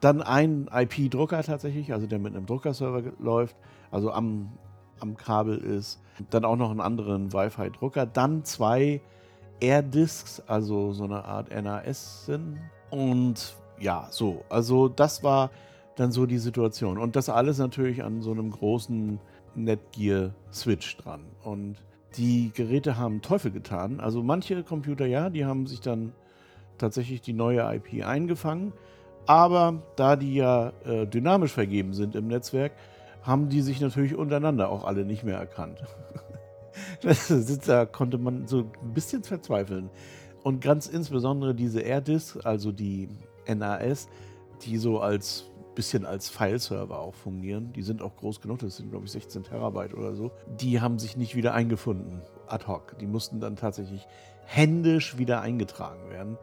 Dann 0.00 0.20
ein 0.20 0.68
IP-Drucker 0.72 1.42
tatsächlich, 1.42 1.92
also 1.92 2.06
der 2.06 2.18
mit 2.18 2.36
einem 2.36 2.44
Druckerserver 2.44 3.02
läuft, 3.18 3.56
also 3.90 4.12
am, 4.12 4.52
am 5.00 5.16
Kabel 5.16 5.56
ist. 5.56 6.00
Dann 6.30 6.44
auch 6.44 6.56
noch 6.56 6.70
einen 6.70 6.80
anderen 6.80 7.32
Wi-Fi-Drucker. 7.32 8.04
Dann 8.06 8.44
zwei 8.44 9.00
Air-Discs, 9.60 10.42
also 10.46 10.92
so 10.92 11.04
eine 11.04 11.24
Art 11.24 11.50
NAS 11.50 12.26
sind. 12.26 12.58
Und 12.90 13.56
ja, 13.80 14.08
so. 14.10 14.44
Also 14.50 14.88
das 14.88 15.22
war 15.22 15.50
dann 15.96 16.12
so 16.12 16.26
die 16.26 16.38
Situation. 16.38 16.98
Und 16.98 17.16
das 17.16 17.28
alles 17.28 17.58
natürlich 17.58 18.04
an 18.04 18.22
so 18.22 18.30
einem 18.30 18.50
großen 18.50 19.18
Netgear-Switch 19.54 20.96
dran. 20.98 21.22
Und 21.42 21.76
die 22.16 22.52
Geräte 22.54 22.96
haben 22.96 23.22
Teufel 23.22 23.50
getan. 23.50 24.00
Also 24.00 24.22
manche 24.22 24.62
Computer, 24.62 25.06
ja, 25.06 25.30
die 25.30 25.44
haben 25.44 25.66
sich 25.66 25.80
dann 25.80 26.12
tatsächlich 26.78 27.22
die 27.22 27.32
neue 27.32 27.60
IP 27.74 28.06
eingefangen. 28.06 28.72
Aber 29.26 29.82
da 29.96 30.16
die 30.16 30.34
ja 30.34 30.72
äh, 30.84 31.06
dynamisch 31.06 31.52
vergeben 31.52 31.94
sind 31.94 32.14
im 32.14 32.28
Netzwerk, 32.28 32.72
haben 33.22 33.48
die 33.48 33.60
sich 33.60 33.80
natürlich 33.80 34.14
untereinander 34.14 34.70
auch 34.70 34.84
alle 34.84 35.04
nicht 35.04 35.24
mehr 35.24 35.38
erkannt. 35.38 35.82
da 37.66 37.86
konnte 37.86 38.18
man 38.18 38.46
so 38.46 38.70
ein 38.82 38.94
bisschen 38.94 39.24
verzweifeln. 39.24 39.90
Und 40.44 40.60
ganz 40.60 40.86
insbesondere 40.86 41.54
diese 41.54 41.80
AirDisk, 41.80 42.46
also 42.46 42.70
die 42.70 43.08
NAS, 43.48 44.08
die 44.62 44.76
so 44.76 45.00
als 45.00 45.46
bisschen 45.76 46.04
als 46.04 46.28
Fileserver 46.28 46.98
auch 46.98 47.14
fungieren. 47.14 47.72
Die 47.72 47.82
sind 47.82 48.02
auch 48.02 48.16
groß 48.16 48.40
genug, 48.40 48.58
das 48.58 48.78
sind 48.78 48.90
glaube 48.90 49.04
ich 49.04 49.12
16 49.12 49.44
Terabyte 49.44 49.94
oder 49.94 50.16
so. 50.16 50.32
Die 50.60 50.80
haben 50.80 50.98
sich 50.98 51.16
nicht 51.16 51.36
wieder 51.36 51.54
eingefunden, 51.54 52.22
ad 52.48 52.66
hoc. 52.66 52.98
Die 52.98 53.06
mussten 53.06 53.38
dann 53.38 53.54
tatsächlich 53.54 54.08
händisch 54.44 55.18
wieder 55.18 55.40
eingetragen 55.40 56.10
werden. 56.10 56.38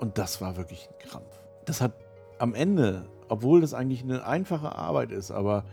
Und 0.00 0.18
das 0.18 0.40
war 0.40 0.56
wirklich 0.56 0.88
ein 0.88 1.08
Krampf. 1.08 1.38
Das 1.66 1.80
hat 1.80 1.92
am 2.40 2.54
Ende, 2.54 3.04
obwohl 3.28 3.60
das 3.60 3.74
eigentlich 3.74 4.02
eine 4.02 4.26
einfache 4.26 4.74
Arbeit 4.74 5.12
ist, 5.12 5.30
aber 5.30 5.64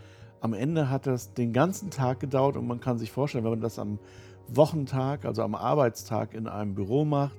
am 0.41 0.53
Ende 0.53 0.89
hat 0.89 1.07
das 1.07 1.33
den 1.33 1.51
ganzen 1.51 1.89
Tag 1.89 2.19
gedauert 2.19 2.55
und 2.55 2.67
man 2.67 2.79
kann 2.79 2.99
sich 2.99 3.12
vorstellen, 3.12 3.43
wenn 3.43 3.51
man 3.51 3.62
das 3.62 3.79
am 3.79 3.97
Wochentag, 4.47 5.25
also 5.25 5.41
am 5.41 5.55
Arbeitstag 5.55 6.33
in 6.33 6.47
einem 6.47 6.75
Büro 6.75 7.05
macht, 7.05 7.35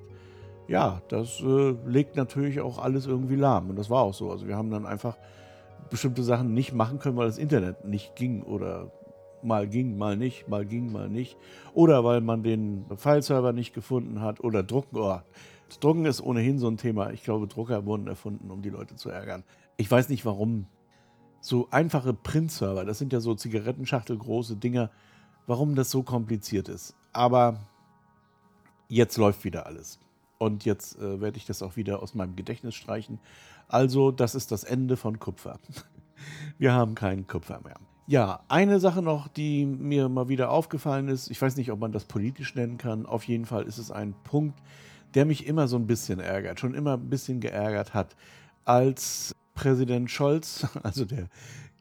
ja, 0.67 1.01
das 1.09 1.41
äh, 1.41 1.75
legt 1.85 2.15
natürlich 2.15 2.61
auch 2.61 2.77
alles 2.77 3.05
irgendwie 3.05 3.35
lahm. 3.35 3.69
Und 3.69 3.75
das 3.77 3.89
war 3.89 4.03
auch 4.03 4.13
so. 4.13 4.31
Also 4.31 4.47
wir 4.47 4.55
haben 4.55 4.71
dann 4.71 4.85
einfach 4.85 5.17
bestimmte 5.89 6.23
Sachen 6.23 6.53
nicht 6.53 6.73
machen 6.73 6.99
können, 6.99 7.17
weil 7.17 7.27
das 7.27 7.37
Internet 7.37 7.85
nicht 7.85 8.15
ging 8.15 8.43
oder 8.43 8.91
mal 9.43 9.67
ging, 9.67 9.97
mal 9.97 10.17
nicht, 10.17 10.47
mal 10.47 10.65
ging, 10.65 10.91
mal 10.91 11.09
nicht. 11.09 11.37
Oder 11.73 12.03
weil 12.03 12.21
man 12.21 12.43
den 12.43 12.85
Fileserver 12.95 13.53
nicht 13.53 13.73
gefunden 13.73 14.21
hat 14.21 14.41
oder 14.41 14.63
drucken. 14.63 14.97
Oh, 14.97 15.19
Drucken 15.79 16.05
ist 16.05 16.21
ohnehin 16.21 16.59
so 16.59 16.67
ein 16.67 16.77
Thema. 16.77 17.11
Ich 17.11 17.23
glaube, 17.23 17.47
Drucker 17.47 17.85
wurden 17.85 18.07
erfunden, 18.07 18.51
um 18.51 18.61
die 18.61 18.69
Leute 18.69 18.95
zu 18.95 19.09
ärgern. 19.09 19.43
Ich 19.77 19.89
weiß 19.89 20.09
nicht 20.09 20.25
warum. 20.25 20.67
So 21.39 21.67
einfache 21.71 22.13
Print-Server, 22.13 22.85
das 22.85 22.99
sind 22.99 23.13
ja 23.13 23.19
so 23.19 23.33
Zigarettenschachtelgroße 23.33 24.57
Dinger, 24.57 24.91
warum 25.47 25.73
das 25.73 25.89
so 25.89 26.03
kompliziert 26.03 26.69
ist. 26.69 26.95
Aber 27.13 27.57
jetzt 28.87 29.17
läuft 29.17 29.43
wieder 29.43 29.65
alles. 29.65 29.99
Und 30.41 30.65
jetzt 30.65 30.97
äh, 30.97 31.21
werde 31.21 31.37
ich 31.37 31.45
das 31.45 31.61
auch 31.61 31.75
wieder 31.75 32.01
aus 32.01 32.15
meinem 32.15 32.35
Gedächtnis 32.35 32.73
streichen. 32.73 33.19
Also, 33.67 34.09
das 34.09 34.33
ist 34.33 34.51
das 34.51 34.63
Ende 34.63 34.97
von 34.97 35.19
Kupfer. 35.19 35.59
Wir 36.57 36.73
haben 36.73 36.95
keinen 36.95 37.27
Kupfer 37.27 37.61
mehr. 37.63 37.75
Ja, 38.07 38.39
eine 38.47 38.79
Sache 38.79 39.03
noch, 39.03 39.27
die 39.27 39.67
mir 39.67 40.09
mal 40.09 40.29
wieder 40.29 40.49
aufgefallen 40.49 41.09
ist. 41.09 41.29
Ich 41.29 41.39
weiß 41.39 41.57
nicht, 41.57 41.71
ob 41.71 41.79
man 41.79 41.91
das 41.91 42.05
politisch 42.05 42.55
nennen 42.55 42.79
kann. 42.79 43.05
Auf 43.05 43.25
jeden 43.25 43.45
Fall 43.45 43.65
ist 43.65 43.77
es 43.77 43.91
ein 43.91 44.15
Punkt, 44.23 44.59
der 45.13 45.25
mich 45.25 45.45
immer 45.45 45.67
so 45.67 45.75
ein 45.75 45.85
bisschen 45.85 46.19
ärgert, 46.19 46.59
schon 46.59 46.73
immer 46.73 46.93
ein 46.93 47.07
bisschen 47.07 47.39
geärgert 47.39 47.93
hat. 47.93 48.15
Als 48.65 49.35
Präsident 49.53 50.09
Scholz, 50.09 50.65
also 50.81 51.05
der 51.05 51.27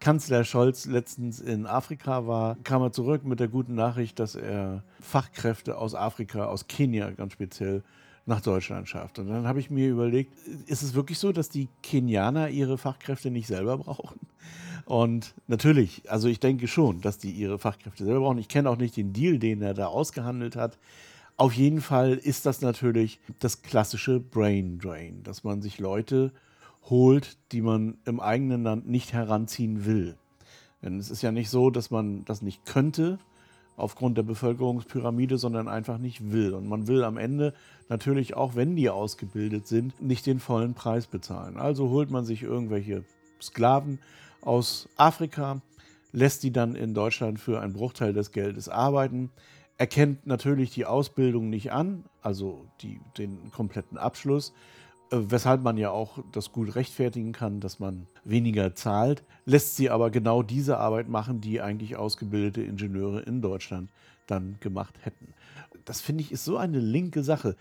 Kanzler 0.01 0.45
Scholz 0.45 0.85
letztens 0.85 1.41
in 1.41 1.67
Afrika 1.67 2.27
war, 2.27 2.57
kam 2.63 2.83
er 2.83 2.93
zurück 2.93 3.25
mit 3.25 3.41
der 3.41 3.49
guten 3.49 3.75
Nachricht, 3.75 4.19
dass 4.19 4.35
er 4.35 4.85
Fachkräfte 5.01 5.79
aus 5.79 5.95
Afrika, 5.95 6.45
aus 6.45 6.67
Kenia 6.67 7.11
ganz 7.13 7.33
speziell, 7.33 7.83
nach 8.27 8.41
Deutschland 8.41 8.89
schafft. 8.89 9.19
Und 9.19 9.29
dann 9.29 9.47
habe 9.47 9.61
ich 9.61 9.71
mir 9.71 9.89
überlegt, 9.89 10.33
ist 10.67 10.83
es 10.83 10.95
wirklich 10.95 11.19
so, 11.19 11.33
dass 11.33 11.49
die 11.49 11.69
Kenianer 11.83 12.49
ihre 12.49 12.79
Fachkräfte 12.79 13.31
nicht 13.31 13.47
selber 13.47 13.79
brauchen? 13.79 14.21
Und 14.85 15.35
natürlich, 15.47 16.03
also 16.11 16.29
ich 16.29 16.41
denke 16.41 16.67
schon, 16.67 17.01
dass 17.01 17.19
die 17.19 17.31
ihre 17.31 17.59
Fachkräfte 17.59 18.05
selber 18.05 18.21
brauchen. 18.21 18.39
Ich 18.39 18.49
kenne 18.49 18.69
auch 18.71 18.77
nicht 18.77 18.97
den 18.97 19.13
Deal, 19.13 19.39
den 19.39 19.63
er 19.63 19.75
da 19.75 19.87
ausgehandelt 19.87 20.57
hat. 20.57 20.79
Auf 21.37 21.53
jeden 21.53 21.81
Fall 21.81 22.15
ist 22.15 22.45
das 22.45 22.61
natürlich 22.61 23.21
das 23.39 23.63
klassische 23.63 24.21
Brain 24.21 24.79
Drain, 24.79 25.23
dass 25.23 25.45
man 25.45 25.63
sich 25.63 25.79
Leute 25.79 26.33
holt, 26.85 27.39
die 27.53 27.63
man 27.63 27.99
im 28.05 28.21
eigenen 28.21 28.63
Land 28.63 28.89
nicht 28.89 29.13
heranziehen 29.13 29.85
will. 29.85 30.17
Denn 30.83 30.99
es 30.99 31.11
ist 31.11 31.23
ja 31.23 31.31
nicht 31.33 31.51
so, 31.51 31.71
dass 31.71 31.91
man 31.91 32.25
das 32.25 32.43
nicht 32.43 32.65
könnte 32.67 33.19
aufgrund 33.81 34.17
der 34.17 34.23
Bevölkerungspyramide, 34.23 35.39
sondern 35.39 35.69
einfach 35.69 35.99
nicht 35.99 36.33
will. 36.33 36.55
Und 36.55 36.69
man 36.69 36.87
will 36.87 37.05
am 37.05 37.17
Ende 37.17 37.55
natürlich 37.89 38.35
auch, 38.35 38.55
wenn 38.55 38.77
die 38.77 38.91
ausgebildet 38.91 39.67
sind, 39.67 40.01
nicht 40.01 40.27
den 40.27 40.41
vollen 40.41 40.75
Preis 40.75 41.07
bezahlen. 41.07 41.57
Also 41.57 41.89
holt 41.91 42.11
man 42.11 42.25
sich 42.25 42.43
irgendwelche 42.43 43.05
Sklaven 43.41 43.99
aus 44.43 44.89
Afrika, 44.97 45.61
lässt 46.13 46.43
die 46.43 46.53
dann 46.53 46.75
in 46.75 46.95
Deutschland 46.95 47.41
für 47.41 47.61
einen 47.61 47.73
Bruchteil 47.73 48.13
des 48.13 48.33
Geldes 48.33 48.69
arbeiten, 48.69 49.31
erkennt 49.77 50.27
natürlich 50.27 50.71
die 50.71 50.85
Ausbildung 50.87 51.49
nicht 51.49 51.73
an, 51.73 52.05
also 52.21 52.67
die, 52.83 53.01
den 53.17 53.51
kompletten 53.51 53.97
Abschluss, 53.97 54.53
weshalb 55.11 55.63
man 55.63 55.77
ja 55.77 55.91
auch 55.91 56.19
das 56.33 56.53
gut 56.53 56.75
rechtfertigen 56.75 57.33
kann, 57.33 57.61
dass 57.61 57.81
man 57.81 58.07
weniger 58.25 58.75
zahlt, 58.75 59.25
lässt 59.45 59.77
sie 59.77 59.91
aber 59.91 60.11
genau 60.11 60.43
diese 60.43 60.79
Arbeit 60.79 61.09
machen, 61.09 61.41
die 61.41 61.61
eigentlich 61.61 61.97
ausgebildete 61.97 62.63
Ingenieure 62.63 63.21
in 63.21 63.43
Deutschland 63.43 63.91
dann 64.27 64.57
gemacht 64.61 64.95
hätten. 65.03 65.35
Das 65.85 66.01
finde 66.01 66.23
ich 66.23 66.33
ist 66.33 66.45
so 66.45 66.57
eine 66.57 66.79
linke 66.79 67.25
Sache. 67.25 67.57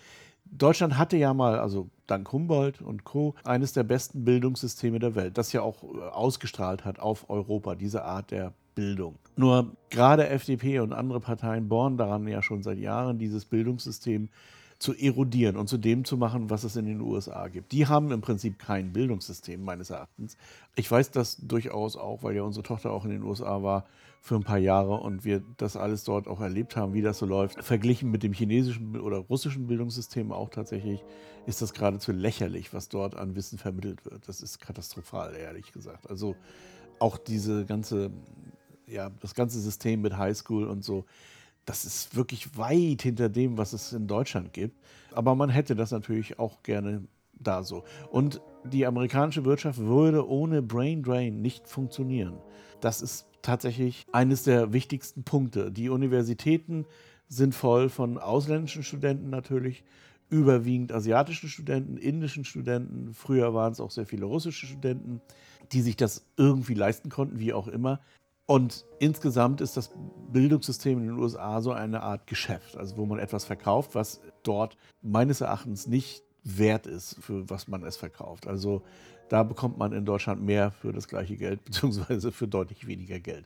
Deutschland 0.51 0.97
hatte 0.97 1.17
ja 1.17 1.33
mal, 1.33 1.59
also 1.59 1.89
dank 2.07 2.31
Humboldt 2.31 2.81
und 2.81 3.03
Co., 3.03 3.35
eines 3.43 3.73
der 3.73 3.83
besten 3.83 4.25
Bildungssysteme 4.25 4.99
der 4.99 5.15
Welt, 5.15 5.37
das 5.37 5.53
ja 5.53 5.61
auch 5.61 5.83
äh, 5.83 6.01
ausgestrahlt 6.09 6.85
hat 6.85 6.99
auf 6.99 7.29
Europa, 7.29 7.75
diese 7.75 8.03
Art 8.03 8.31
der 8.31 8.53
Bildung. 8.75 9.15
Nur 9.35 9.75
gerade 9.89 10.27
FDP 10.29 10.79
und 10.79 10.93
andere 10.93 11.19
Parteien 11.19 11.67
bohren 11.67 11.97
daran 11.97 12.27
ja 12.27 12.41
schon 12.41 12.63
seit 12.63 12.79
Jahren, 12.79 13.19
dieses 13.19 13.45
Bildungssystem 13.45 14.29
zu 14.79 14.93
erodieren 14.93 15.57
und 15.57 15.67
zu 15.67 15.77
dem 15.77 16.05
zu 16.05 16.15
machen, 16.15 16.49
was 16.49 16.63
es 16.63 16.77
in 16.77 16.85
den 16.85 17.01
USA 17.01 17.49
gibt. 17.49 17.73
Die 17.73 17.87
haben 17.87 18.11
im 18.11 18.21
Prinzip 18.21 18.57
kein 18.57 18.93
Bildungssystem 18.93 19.61
meines 19.61 19.89
Erachtens. 19.89 20.37
Ich 20.75 20.89
weiß 20.89 21.11
das 21.11 21.37
durchaus 21.37 21.97
auch, 21.97 22.23
weil 22.23 22.35
ja 22.35 22.43
unsere 22.43 22.63
Tochter 22.63 22.91
auch 22.91 23.03
in 23.03 23.11
den 23.11 23.23
USA 23.23 23.61
war 23.61 23.85
für 24.21 24.35
ein 24.35 24.43
paar 24.43 24.57
Jahre 24.57 24.95
und 24.95 25.25
wir 25.25 25.43
das 25.57 25.75
alles 25.75 26.05
dort 26.05 26.27
auch 26.27 26.39
erlebt 26.39 26.77
haben, 26.77 26.93
wie 26.93 27.01
das 27.01 27.17
so 27.17 27.25
läuft. 27.25 27.61
Verglichen 27.63 28.09
mit 28.09 28.23
dem 28.23 28.31
chinesischen 28.31 28.99
oder 28.99 29.17
russischen 29.17 29.67
Bildungssystem 29.67 30.31
auch 30.31 30.49
tatsächlich 30.49 31.03
ist 31.45 31.61
das 31.61 31.73
geradezu 31.73 32.11
lächerlich, 32.13 32.73
was 32.73 32.87
dort 32.87 33.15
an 33.15 33.35
Wissen 33.35 33.57
vermittelt 33.57 34.05
wird. 34.05 34.27
Das 34.27 34.41
ist 34.41 34.59
katastrophal, 34.59 35.35
ehrlich 35.35 35.73
gesagt. 35.73 36.09
Also 36.09 36.35
auch 36.99 37.17
diese 37.17 37.65
ganze, 37.65 38.11
ja, 38.87 39.09
das 39.19 39.35
ganze 39.35 39.59
System 39.59 40.01
mit 40.01 40.17
Highschool 40.17 40.65
und 40.65 40.85
so 40.85 41.05
das 41.69 41.85
ist 41.85 42.15
wirklich 42.15 42.57
weit 42.57 43.03
hinter 43.03 43.29
dem, 43.29 43.59
was 43.59 43.73
es 43.73 43.93
in 43.93 44.07
Deutschland 44.07 44.53
gibt. 44.53 44.75
Aber 45.11 45.35
man 45.35 45.51
hätte 45.51 45.75
das 45.75 45.91
natürlich 45.91 46.39
auch 46.39 46.63
gerne 46.63 47.03
da 47.33 47.61
so. 47.61 47.83
Und 48.09 48.41
die 48.63 48.87
amerikanische 48.87 49.45
Wirtschaft 49.45 49.77
würde 49.77 50.27
ohne 50.27 50.63
Brain 50.63 51.03
Drain 51.03 51.43
nicht 51.43 51.67
funktionieren. 51.67 52.39
Das 52.81 53.03
ist 53.03 53.27
tatsächlich 53.43 54.07
eines 54.11 54.41
der 54.41 54.73
wichtigsten 54.73 55.21
Punkte. 55.21 55.71
Die 55.71 55.89
Universitäten 55.89 56.87
sind 57.27 57.53
voll 57.53 57.89
von 57.89 58.17
ausländischen 58.17 58.81
Studenten 58.81 59.29
natürlich, 59.29 59.83
überwiegend 60.31 60.91
asiatischen 60.91 61.49
Studenten, 61.49 61.97
indischen 61.97 62.45
Studenten. 62.45 63.13
Früher 63.13 63.53
waren 63.53 63.73
es 63.73 63.79
auch 63.79 63.91
sehr 63.91 64.07
viele 64.07 64.25
russische 64.25 64.65
Studenten, 64.65 65.21
die 65.71 65.81
sich 65.81 65.97
das 65.97 66.25
irgendwie 66.35 66.73
leisten 66.73 67.09
konnten, 67.09 67.37
wie 67.37 67.53
auch 67.53 67.67
immer. 67.67 67.99
Und 68.49 68.83
insgesamt 68.97 69.61
ist 69.61 69.77
das 69.77 69.91
Bildungssystem 70.33 70.97
in 70.97 71.05
den 71.05 71.19
USA 71.19 71.61
so 71.61 71.71
eine 71.71 72.01
Art 72.01 72.25
Geschäft, 72.25 72.77
also 72.77 72.97
wo 72.97 73.05
man 73.05 73.19
etwas 73.19 73.45
verkauft, 73.45 73.93
was 73.93 74.21
dort 74.41 74.75
meines 75.03 75.41
Erachtens 75.41 75.85
nicht 75.85 76.23
wert 76.43 76.87
ist, 76.87 77.17
für 77.21 77.47
was 77.47 77.67
man 77.67 77.83
es 77.83 77.95
verkauft. 77.95 78.47
Also 78.47 78.81
da 79.27 79.43
bekommt 79.43 79.77
man 79.77 79.93
in 79.93 80.03
Deutschland 80.03 80.41
mehr 80.41 80.71
für 80.71 80.91
das 80.91 81.07
gleiche 81.07 81.37
Geld, 81.37 81.63
beziehungsweise 81.65 82.31
für 82.31 82.47
deutlich 82.47 82.87
weniger 82.87 83.19
Geld. 83.19 83.45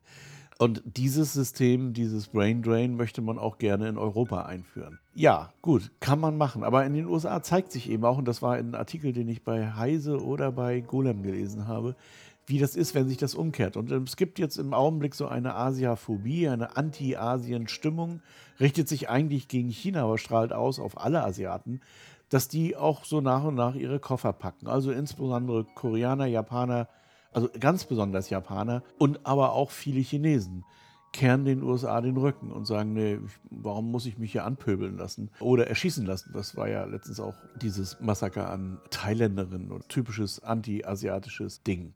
Und 0.57 0.81
dieses 0.85 1.33
System, 1.33 1.91
dieses 1.91 2.29
Brain 2.29 2.61
Drain, 2.61 2.95
möchte 2.95 3.21
man 3.21 3.37
auch 3.37 3.57
gerne 3.57 3.89
in 3.89 3.97
Europa 3.97 4.43
einführen. 4.43 4.99
Ja, 5.15 5.51
gut, 5.61 5.91
kann 5.99 6.21
man 6.21 6.37
machen. 6.37 6.63
Aber 6.63 6.85
in 6.85 6.93
den 6.93 7.07
USA 7.07 7.43
zeigt 7.43 7.73
sich 7.73 7.89
eben 7.89 8.05
auch, 8.05 8.17
und 8.17 8.25
das 8.25 8.41
war 8.41 8.53
ein 8.53 8.73
Artikel, 8.73 9.11
den 9.11 9.27
ich 9.27 9.43
bei 9.43 9.73
Heise 9.73 10.23
oder 10.23 10.53
bei 10.53 10.79
Golem 10.79 11.23
gelesen 11.23 11.67
habe, 11.67 11.97
wie 12.45 12.59
das 12.59 12.75
ist, 12.75 12.93
wenn 12.95 13.07
sich 13.07 13.17
das 13.17 13.35
umkehrt. 13.35 13.77
Und 13.77 13.91
ähm, 13.91 14.03
es 14.03 14.17
gibt 14.17 14.39
jetzt 14.39 14.57
im 14.57 14.73
Augenblick 14.73 15.15
so 15.15 15.27
eine 15.27 15.55
Asiaphobie, 15.55 16.49
eine 16.49 16.75
Anti-Asien-Stimmung, 16.75 18.21
richtet 18.59 18.87
sich 18.87 19.09
eigentlich 19.09 19.47
gegen 19.47 19.69
China, 19.69 20.03
aber 20.03 20.17
strahlt 20.17 20.53
aus 20.53 20.79
auf 20.79 20.99
alle 20.99 21.23
Asiaten, 21.23 21.81
dass 22.29 22.47
die 22.47 22.75
auch 22.75 23.05
so 23.05 23.21
nach 23.21 23.43
und 23.43 23.55
nach 23.55 23.75
ihre 23.75 23.99
Koffer 23.99 24.33
packen. 24.33 24.67
Also 24.67 24.91
insbesondere 24.91 25.65
Koreaner, 25.75 26.25
Japaner, 26.25 26.87
also 27.31 27.49
ganz 27.59 27.85
besonders 27.85 28.29
Japaner 28.29 28.83
und 28.97 29.25
aber 29.25 29.53
auch 29.53 29.71
viele 29.71 30.01
Chinesen 30.01 30.65
kehren 31.13 31.45
den 31.45 31.61
USA 31.61 32.01
den 32.01 32.17
Rücken 32.17 32.51
und 32.51 32.65
sagen, 32.65 32.93
nee, 32.93 33.19
warum 33.51 33.91
muss 33.91 34.07
ich 34.07 34.17
mich 34.17 34.31
hier 34.31 34.45
anpöbeln 34.45 34.97
lassen 34.97 35.29
oder 35.39 35.67
erschießen 35.67 36.05
lassen? 36.05 36.31
Das 36.33 36.57
war 36.57 36.67
ja 36.67 36.85
letztens 36.85 37.19
auch 37.19 37.35
dieses 37.61 37.99
Massaker 38.01 38.49
an 38.49 38.79
Thailänderinnen 38.89 39.71
und 39.71 39.87
typisches 39.89 40.41
anti-asiatisches 40.43 41.61
Ding. 41.61 41.93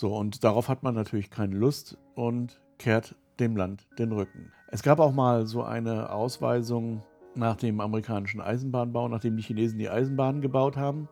So, 0.00 0.16
und 0.16 0.44
darauf 0.44 0.70
hat 0.70 0.82
man 0.82 0.94
natürlich 0.94 1.28
keine 1.28 1.54
Lust 1.54 1.98
und 2.14 2.58
kehrt 2.78 3.16
dem 3.38 3.54
Land 3.54 3.86
den 3.98 4.12
Rücken. 4.12 4.50
Es 4.68 4.82
gab 4.82 4.98
auch 4.98 5.12
mal 5.12 5.46
so 5.46 5.62
eine 5.62 6.10
Ausweisung 6.10 7.02
nach 7.34 7.56
dem 7.56 7.82
amerikanischen 7.82 8.40
Eisenbahnbau, 8.40 9.08
nachdem 9.08 9.36
die 9.36 9.42
Chinesen 9.42 9.78
die 9.78 9.90
Eisenbahnen 9.90 10.40
gebaut 10.40 10.78
haben, 10.78 11.10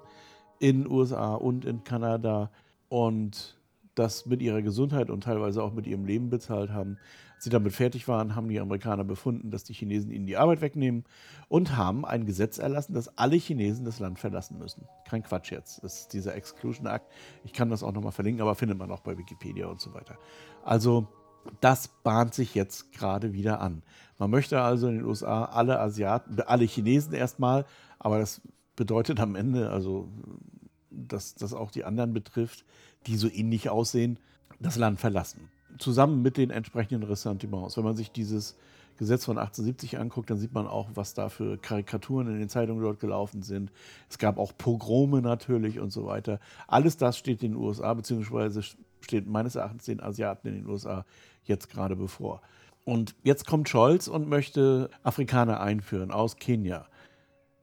in 0.59 0.91
USA 0.91 1.35
und 1.35 1.67
in 1.67 1.85
Kanada 1.85 2.51
und 2.89 3.61
das 3.95 4.25
mit 4.25 4.41
ihrer 4.41 4.63
Gesundheit 4.63 5.11
und 5.11 5.25
teilweise 5.25 5.63
auch 5.63 5.75
mit 5.75 5.87
ihrem 5.87 6.07
Leben 6.07 6.31
bezahlt 6.31 6.71
haben. 6.71 6.97
Als 7.39 7.45
sie 7.45 7.51
damit 7.51 7.73
fertig 7.73 8.09
waren, 8.09 8.35
haben 8.35 8.49
die 8.49 8.59
Amerikaner 8.59 9.05
befunden, 9.05 9.53
dass 9.53 9.63
die 9.63 9.73
Chinesen 9.73 10.11
ihnen 10.11 10.27
die 10.27 10.37
Arbeit 10.37 10.61
wegnehmen 10.61 11.05
und 11.47 11.77
haben 11.77 12.05
ein 12.05 12.27
Gesetz 12.27 12.59
erlassen, 12.59 12.95
dass 12.95 13.17
alle 13.17 13.37
Chinesen 13.37 13.85
das 13.85 14.01
Land 14.01 14.19
verlassen 14.19 14.59
müssen. 14.59 14.89
Kein 15.09 15.23
Quatsch 15.23 15.53
jetzt. 15.53 15.85
Das 15.85 16.01
ist 16.01 16.13
dieser 16.13 16.35
Exclusion 16.35 16.89
Act. 16.89 17.07
Ich 17.45 17.53
kann 17.53 17.71
das 17.71 17.85
auch 17.85 17.93
nochmal 17.93 18.11
verlinken, 18.11 18.43
aber 18.43 18.57
findet 18.57 18.77
man 18.77 18.91
auch 18.91 19.03
bei 19.03 19.17
Wikipedia 19.17 19.69
und 19.69 19.81
so 19.81 19.95
weiter. 19.95 20.19
Also 20.65 21.07
das 21.61 21.87
bahnt 22.03 22.35
sich 22.35 22.57
jetzt 22.57 22.91
gerade 22.91 23.33
wieder 23.33 23.61
an. 23.61 23.85
Man 24.19 24.31
möchte 24.31 24.61
also 24.61 24.89
in 24.89 24.97
den 24.97 25.05
USA 25.05 25.45
alle 25.45 25.79
Asiaten, 25.79 26.41
alle 26.41 26.65
Chinesen 26.65 27.13
erstmal, 27.13 27.67
aber 28.01 28.19
das 28.19 28.41
bedeutet 28.75 29.21
am 29.21 29.37
Ende, 29.37 29.71
also 29.71 30.09
dass 30.91 31.37
das 31.37 31.55
auch 31.55 31.71
die 31.71 31.85
anderen 31.85 32.13
betrifft, 32.13 32.65
die 33.07 33.15
so 33.15 33.31
ähnlich 33.31 33.71
aussehen, 33.71 34.19
das 34.59 34.75
Land 34.75 34.99
verlassen 34.99 35.49
zusammen 35.79 36.23
mit 36.23 36.37
den 36.37 36.51
entsprechenden 36.51 37.03
Ressentiments. 37.09 37.77
Wenn 37.77 37.85
man 37.85 37.97
sich 37.97 38.11
dieses 38.11 38.57
Gesetz 38.99 39.25
von 39.25 39.39
1870 39.39 39.99
anguckt, 39.99 40.29
dann 40.29 40.39
sieht 40.39 40.53
man 40.53 40.67
auch, 40.67 40.91
was 40.95 41.15
da 41.15 41.29
für 41.29 41.57
Karikaturen 41.57 42.27
in 42.29 42.39
den 42.39 42.49
Zeitungen 42.49 42.83
dort 42.83 43.01
gelaufen 43.01 43.43
sind. 43.43 43.71
Es 44.11 44.19
gab 44.19 44.39
auch 44.39 44.53
Pogrome 44.59 45.23
natürlich 45.23 45.79
und 45.79 45.91
so 45.91 46.07
weiter. 46.07 46.41
Alles 46.67 46.97
das 46.97 47.17
steht 47.17 47.43
den 47.43 47.55
USA, 47.55 47.95
beziehungsweise 47.95 48.63
steht 49.01 49.29
meines 49.29 49.55
Erachtens 49.55 49.85
den 49.85 50.03
Asiaten 50.03 50.49
in 50.49 50.55
den 50.55 50.67
USA 50.67 51.05
jetzt 51.45 51.71
gerade 51.71 51.95
bevor. 51.95 52.43
Und 52.85 53.15
jetzt 53.23 53.47
kommt 53.47 53.69
Scholz 53.69 54.09
und 54.09 54.29
möchte 54.29 54.91
Afrikaner 55.03 55.61
einführen 55.61 56.11
aus 56.11 56.37
Kenia. 56.37 56.87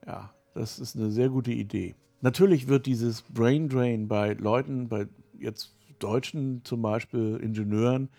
Ja, 0.06 0.34
das 0.54 0.80
ist 0.80 0.96
eine 0.96 1.12
sehr 1.12 1.30
gute 1.30 1.52
Idee. 1.52 1.96
Natürlich 2.22 2.68
wird 2.68 2.86
dieses 2.86 3.24
Brain 3.24 3.68
Drain 3.68 4.08
bei 4.08 4.34
Leuten, 4.34 4.88
bei 4.88 5.08
jetzt 5.38 5.75
Deutschen 6.00 6.64
zum 6.64 6.82
Beispiel 6.82 7.38
Ingenieuren, 7.42 8.10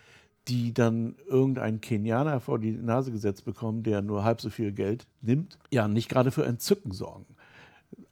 die 0.49 0.73
dann 0.73 1.17
irgendeinen 1.27 1.81
Kenianer 1.81 2.41
vor 2.41 2.59
die 2.59 2.73
Nase 2.73 3.11
gesetzt 3.11 3.45
bekommen, 3.45 3.83
der 3.83 4.03
nur 4.03 4.25
halb 4.25 4.41
so 4.41 4.51
viel 4.51 4.73
Geld 4.73 5.07
nimmt, 5.21 5.59
ja, 5.71 5.89
nicht 5.89 6.09
gerade 6.09 6.31
für 6.31 6.45
Entzücken 6.45 6.93
sorgen. 6.93 7.27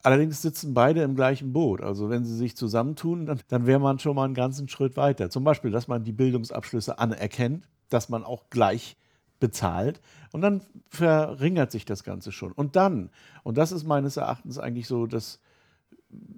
Allerdings 0.03 0.43
sitzen 0.43 0.75
beide 0.75 1.03
im 1.03 1.15
gleichen 1.15 1.53
Boot. 1.53 1.81
Also 1.81 2.11
wenn 2.11 2.25
sie 2.25 2.37
sich 2.37 2.57
zusammentun, 2.57 3.27
dann, 3.27 3.41
dann 3.49 3.67
wäre 3.67 3.81
man 3.81 3.99
schon 3.99 4.17
mal 4.17 4.25
einen 4.25 4.35
ganzen 4.35 4.69
Schritt 4.69 4.97
weiter. 4.97 5.31
Zum 5.31 5.45
Beispiel, 5.45 5.71
dass 5.71 5.89
man 5.89 6.05
die 6.05 6.13
Bildungsabschlüsse 6.13 6.99
anerkennt, 6.99 7.67
dass 7.89 8.09
man 8.09 8.25
auch 8.25 8.51
gleich 8.51 8.97
bezahlt 9.41 10.01
und 10.33 10.41
dann 10.41 10.63
verringert 10.89 11.71
sich 11.71 11.85
das 11.85 12.03
Ganze 12.05 12.33
schon. 12.33 12.53
Und 12.53 12.77
dann, 12.77 13.11
und 13.43 13.59
das 13.59 13.73
ist 13.73 13.85
meines 13.85 14.17
Erachtens 14.17 14.59
eigentlich 14.59 14.87
so 14.87 15.07
das 15.07 15.41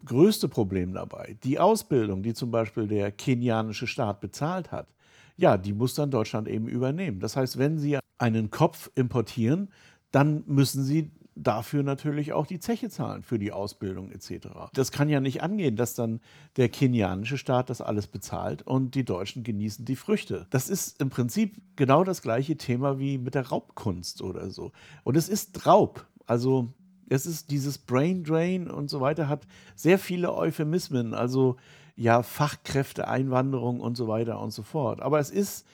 größte 0.04 0.48
Problem 0.48 0.94
dabei. 0.94 1.36
Die 1.44 1.58
Ausbildung, 1.58 2.22
die 2.22 2.34
zum 2.34 2.50
Beispiel 2.50 2.86
der 2.86 3.12
kenianische 3.12 3.86
Staat 3.86 4.20
bezahlt 4.20 4.72
hat, 4.72 4.88
ja, 5.36 5.58
die 5.58 5.72
muss 5.72 5.94
dann 5.94 6.10
Deutschland 6.10 6.48
eben 6.48 6.68
übernehmen. 6.68 7.20
Das 7.20 7.36
heißt, 7.36 7.58
wenn 7.58 7.78
Sie 7.78 7.98
einen 8.18 8.50
Kopf 8.50 8.90
importieren, 8.94 9.68
dann 10.10 10.44
müssen 10.46 10.82
Sie 10.82 11.10
dafür 11.36 11.82
natürlich 11.82 12.32
auch 12.32 12.46
die 12.46 12.58
Zeche 12.58 12.88
zahlen 12.88 13.22
für 13.22 13.38
die 13.38 13.52
Ausbildung 13.52 14.10
etc. 14.10 14.48
Das 14.72 14.90
kann 14.90 15.08
ja 15.08 15.20
nicht 15.20 15.42
angehen, 15.42 15.76
dass 15.76 15.94
dann 15.94 16.20
der 16.56 16.70
kenianische 16.70 17.36
Staat 17.36 17.68
das 17.68 17.82
alles 17.82 18.06
bezahlt 18.06 18.62
und 18.62 18.94
die 18.94 19.04
Deutschen 19.04 19.44
genießen 19.44 19.84
die 19.84 19.96
Früchte. 19.96 20.46
Das 20.50 20.70
ist 20.70 21.00
im 21.00 21.10
Prinzip 21.10 21.60
genau 21.76 22.04
das 22.04 22.22
gleiche 22.22 22.56
Thema 22.56 22.98
wie 22.98 23.18
mit 23.18 23.34
der 23.34 23.48
Raubkunst 23.48 24.22
oder 24.22 24.50
so. 24.50 24.72
Und 25.04 25.16
es 25.16 25.28
ist 25.28 25.66
Raub. 25.66 26.06
Also 26.24 26.72
es 27.08 27.26
ist 27.26 27.50
dieses 27.50 27.78
Brain 27.78 28.24
Drain 28.24 28.70
und 28.70 28.90
so 28.90 29.00
weiter, 29.00 29.28
hat 29.28 29.46
sehr 29.74 29.98
viele 29.98 30.34
Euphemismen, 30.34 31.14
also 31.14 31.56
ja, 31.96 32.22
Fachkräfteeinwanderung 32.22 33.80
und 33.80 33.96
so 33.96 34.08
weiter 34.08 34.40
und 34.40 34.52
so 34.52 34.62
fort. 34.62 35.00
Aber 35.00 35.18
es 35.18 35.30
ist 35.30 35.66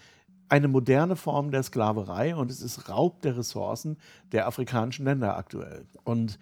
eine 0.49 0.68
moderne 0.68 1.16
Form 1.16 1.51
der 1.51 1.62
Sklaverei 1.62 2.37
und 2.37 2.51
es 2.51 2.61
ist 2.61 2.88
Raub 2.88 3.23
der 3.23 3.38
Ressourcen 3.38 3.97
der 4.33 4.47
afrikanischen 4.47 5.05
Länder 5.05 5.37
aktuell. 5.37 5.87
Und 6.05 6.38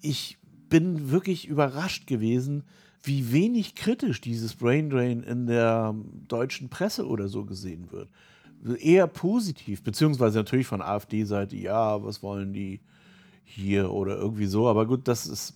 ich 0.00 0.38
bin 0.68 1.10
wirklich 1.10 1.46
überrascht 1.46 2.06
gewesen, 2.06 2.64
wie 3.02 3.32
wenig 3.32 3.74
kritisch 3.74 4.20
dieses 4.20 4.54
Braindrain 4.54 5.22
in 5.22 5.46
der 5.46 5.94
deutschen 6.28 6.68
Presse 6.68 7.06
oder 7.06 7.28
so 7.28 7.44
gesehen 7.44 7.92
wird. 7.92 8.08
Eher 8.80 9.06
positiv, 9.06 9.82
beziehungsweise 9.82 10.38
natürlich 10.38 10.66
von 10.66 10.80
AfD-Seite, 10.80 11.56
ja, 11.56 12.02
was 12.02 12.22
wollen 12.22 12.52
die 12.52 12.80
hier 13.54 13.92
oder 13.92 14.16
irgendwie 14.16 14.46
so, 14.46 14.68
aber 14.68 14.86
gut, 14.86 15.06
das 15.08 15.26
ist, 15.26 15.54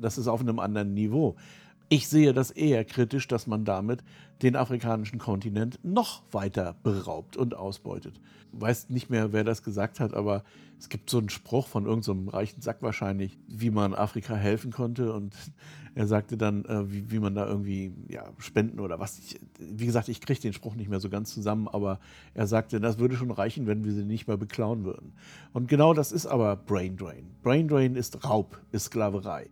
das 0.00 0.18
ist 0.18 0.28
auf 0.28 0.40
einem 0.40 0.58
anderen 0.58 0.94
Niveau. 0.94 1.36
Ich 1.88 2.08
sehe 2.08 2.32
das 2.32 2.50
eher 2.50 2.84
kritisch, 2.84 3.28
dass 3.28 3.46
man 3.46 3.64
damit 3.64 4.02
den 4.42 4.56
afrikanischen 4.56 5.20
Kontinent 5.20 5.78
noch 5.84 6.22
weiter 6.32 6.74
beraubt 6.82 7.36
und 7.36 7.54
ausbeutet. 7.54 8.20
Weiß 8.52 8.90
nicht 8.90 9.08
mehr, 9.08 9.32
wer 9.32 9.44
das 9.44 9.62
gesagt 9.62 10.00
hat, 10.00 10.12
aber 10.12 10.42
es 10.78 10.88
gibt 10.88 11.08
so 11.08 11.18
einen 11.18 11.28
Spruch 11.28 11.68
von 11.68 11.86
irgendeinem 11.86 12.26
so 12.26 12.30
reichen 12.30 12.60
Sack 12.60 12.82
wahrscheinlich, 12.82 13.38
wie 13.46 13.70
man 13.70 13.94
Afrika 13.94 14.34
helfen 14.34 14.72
konnte. 14.72 15.12
Und 15.12 15.34
er 15.94 16.08
sagte 16.08 16.36
dann, 16.36 16.64
äh, 16.64 16.82
wie, 17.10 17.20
man 17.20 17.36
da 17.36 17.46
irgendwie 17.46 17.92
ja, 18.08 18.24
spenden 18.38 18.80
oder 18.80 18.98
was. 18.98 19.18
Ich, 19.18 19.38
wie 19.58 19.86
gesagt, 19.86 20.08
ich 20.08 20.20
kriege 20.20 20.40
den 20.40 20.52
Spruch 20.52 20.74
nicht 20.74 20.90
mehr 20.90 21.00
so 21.00 21.08
ganz 21.08 21.32
zusammen, 21.32 21.68
aber 21.68 22.00
er 22.34 22.48
sagte, 22.48 22.80
das 22.80 22.98
würde 22.98 23.16
schon 23.16 23.30
reichen, 23.30 23.68
wenn 23.68 23.84
wir 23.84 23.92
sie 23.92 24.04
nicht 24.04 24.26
mehr 24.26 24.36
beklauen 24.36 24.84
würden. 24.84 25.12
Und 25.52 25.68
genau 25.68 25.94
das 25.94 26.10
ist 26.10 26.26
aber 26.26 26.56
Brain 26.56 26.96
Drain. 26.96 27.30
Brain 27.42 27.68
Drain 27.68 27.94
ist 27.94 28.24
Raub, 28.24 28.60
ist 28.72 28.86
Sklaverei. 28.86 29.48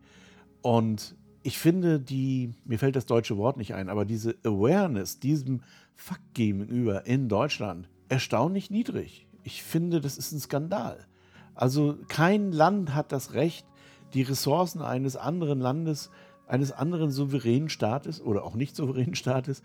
Und 0.62 1.14
ich 1.44 1.59
finde 1.59 2.00
die, 2.00 2.54
mir 2.64 2.78
fällt 2.78 2.96
das 2.96 3.04
deutsche 3.04 3.37
Wort 3.37 3.59
nicht 3.59 3.74
ein, 3.74 3.90
aber 3.90 4.07
diese 4.07 4.35
Awareness 4.44 5.20
diesem 5.20 5.61
Fuck 5.94 6.18
gegenüber 6.33 7.04
in 7.07 7.28
Deutschland 7.28 7.87
erstaunlich 8.09 8.70
niedrig. 8.70 9.26
Ich 9.42 9.62
finde, 9.62 10.00
das 10.00 10.16
ist 10.16 10.33
ein 10.33 10.40
Skandal. 10.40 11.07
Also 11.54 11.98
kein 12.09 12.50
Land 12.50 12.94
hat 12.94 13.12
das 13.12 13.35
Recht, 13.35 13.66
die 14.14 14.22
Ressourcen 14.22 14.80
eines 14.80 15.16
anderen 15.16 15.61
Landes, 15.61 16.11
eines 16.46 16.72
anderen 16.72 17.11
souveränen 17.11 17.68
Staates 17.68 18.22
oder 18.22 18.42
auch 18.44 18.54
nicht 18.54 18.74
souveränen 18.74 19.14
Staates 19.14 19.62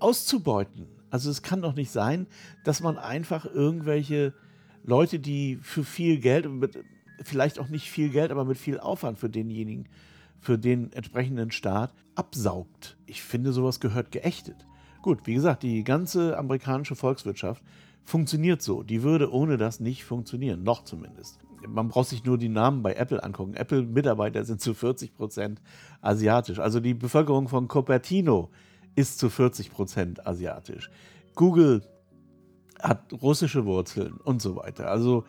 auszubeuten. 0.00 0.86
Also 1.08 1.30
es 1.30 1.40
kann 1.40 1.62
doch 1.62 1.74
nicht 1.74 1.90
sein, 1.90 2.26
dass 2.62 2.82
man 2.82 2.98
einfach 2.98 3.46
irgendwelche 3.46 4.34
Leute, 4.84 5.18
die 5.18 5.56
für 5.62 5.82
viel 5.82 6.18
Geld, 6.18 6.46
vielleicht 7.22 7.58
auch 7.58 7.68
nicht 7.68 7.90
viel 7.90 8.10
Geld, 8.10 8.30
aber 8.30 8.44
mit 8.44 8.58
viel 8.58 8.78
Aufwand 8.78 9.18
für 9.18 9.30
denjenigen 9.30 9.88
für 10.42 10.58
den 10.58 10.92
entsprechenden 10.92 11.52
Staat 11.52 11.94
absaugt. 12.14 12.98
Ich 13.06 13.22
finde, 13.22 13.52
sowas 13.52 13.80
gehört 13.80 14.10
geächtet. 14.10 14.66
Gut, 15.00 15.20
wie 15.24 15.34
gesagt, 15.34 15.62
die 15.62 15.84
ganze 15.84 16.36
amerikanische 16.36 16.96
Volkswirtschaft 16.96 17.62
funktioniert 18.04 18.60
so. 18.60 18.82
Die 18.82 19.02
würde 19.02 19.32
ohne 19.32 19.56
das 19.56 19.80
nicht 19.80 20.04
funktionieren, 20.04 20.62
noch 20.64 20.84
zumindest. 20.84 21.38
Man 21.66 21.88
braucht 21.88 22.08
sich 22.08 22.24
nur 22.24 22.38
die 22.38 22.48
Namen 22.48 22.82
bei 22.82 22.94
Apple 22.94 23.22
angucken. 23.22 23.54
Apple-Mitarbeiter 23.54 24.44
sind 24.44 24.60
zu 24.60 24.74
40 24.74 25.14
Prozent 25.14 25.62
asiatisch. 26.00 26.58
Also 26.58 26.80
die 26.80 26.94
Bevölkerung 26.94 27.48
von 27.48 27.68
Cupertino 27.68 28.50
ist 28.96 29.18
zu 29.20 29.30
40 29.30 29.70
Prozent 29.70 30.26
asiatisch. 30.26 30.90
Google 31.36 31.82
hat 32.80 33.12
russische 33.12 33.64
Wurzeln 33.64 34.14
und 34.14 34.42
so 34.42 34.56
weiter. 34.56 34.88
Also 34.88 35.24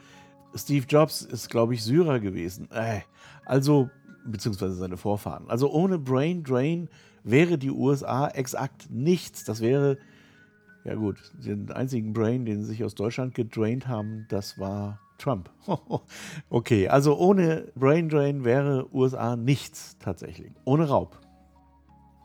Steve 0.56 0.88
Jobs 0.90 1.22
ist, 1.22 1.50
glaube 1.50 1.76
ich, 1.76 1.84
Syrer 1.84 2.20
gewesen. 2.20 2.70
Äh, 2.72 3.02
also 3.46 3.90
beziehungsweise 4.26 4.76
seine 4.76 4.98
Vorfahren. 4.98 5.50
Also 5.50 5.72
ohne 5.72 6.00
Brain 6.00 6.44
Drain 6.44 6.90
wäre 7.24 7.58
die 7.58 7.72
USA 7.72 8.28
exakt 8.28 8.90
nichts. 8.90 9.44
Das 9.44 9.62
wäre, 9.62 9.98
ja 10.84 10.96
gut, 10.96 11.18
den 11.34 11.72
einzigen 11.72 12.14
Brain, 12.14 12.46
den 12.46 12.62
sie 12.62 12.68
sich 12.68 12.84
aus 12.84 12.96
Deutschland 12.96 13.36
gedraint 13.36 13.88
haben, 13.88 14.26
das 14.30 14.58
war 14.58 15.00
Trump. 15.18 15.50
okay, 16.50 16.88
also 16.88 17.18
ohne 17.18 17.72
Brain 17.76 18.10
Drain 18.10 18.44
wäre 18.44 18.94
USA 18.94 19.36
nichts 19.36 19.98
tatsächlich. 20.00 20.52
Ohne 20.66 20.88
Raub, 20.90 21.20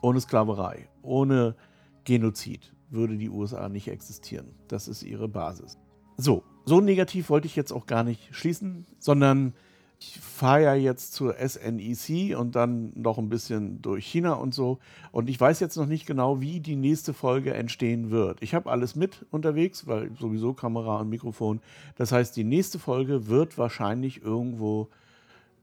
ohne 0.01 0.19
Sklaverei, 0.19 0.89
ohne 1.01 1.55
Genozid 2.03 2.73
würde 2.89 3.17
die 3.17 3.29
USA 3.29 3.69
nicht 3.69 3.87
existieren. 3.87 4.47
Das 4.67 4.87
ist 4.87 5.03
ihre 5.03 5.27
Basis. 5.27 5.77
So, 6.17 6.43
so 6.65 6.81
negativ 6.81 7.29
wollte 7.29 7.47
ich 7.47 7.55
jetzt 7.55 7.71
auch 7.71 7.85
gar 7.85 8.03
nicht 8.03 8.35
schließen, 8.35 8.85
sondern 8.99 9.53
ich 10.01 10.17
fahre 10.19 10.63
ja 10.63 10.75
jetzt 10.75 11.13
zur 11.13 11.35
SNEC 11.35 12.37
und 12.37 12.55
dann 12.55 12.93
noch 12.95 13.17
ein 13.17 13.27
bisschen 13.27 13.81
durch 13.81 14.05
China 14.05 14.33
und 14.33 14.53
so. 14.53 14.79
Und 15.11 15.29
ich 15.29 15.39
weiß 15.39 15.59
jetzt 15.59 15.75
noch 15.75 15.87
nicht 15.87 16.05
genau, 16.05 16.39
wie 16.39 16.61
die 16.61 16.77
nächste 16.77 17.13
Folge 17.13 17.53
entstehen 17.53 18.09
wird. 18.09 18.41
Ich 18.41 18.53
habe 18.53 18.71
alles 18.71 18.95
mit 18.95 19.25
unterwegs, 19.29 19.87
weil 19.87 20.11
sowieso 20.17 20.53
Kamera 20.53 21.01
und 21.01 21.09
Mikrofon. 21.09 21.59
Das 21.95 22.13
heißt, 22.13 22.35
die 22.37 22.45
nächste 22.45 22.79
Folge 22.79 23.27
wird 23.27 23.57
wahrscheinlich 23.57 24.21
irgendwo 24.21 24.87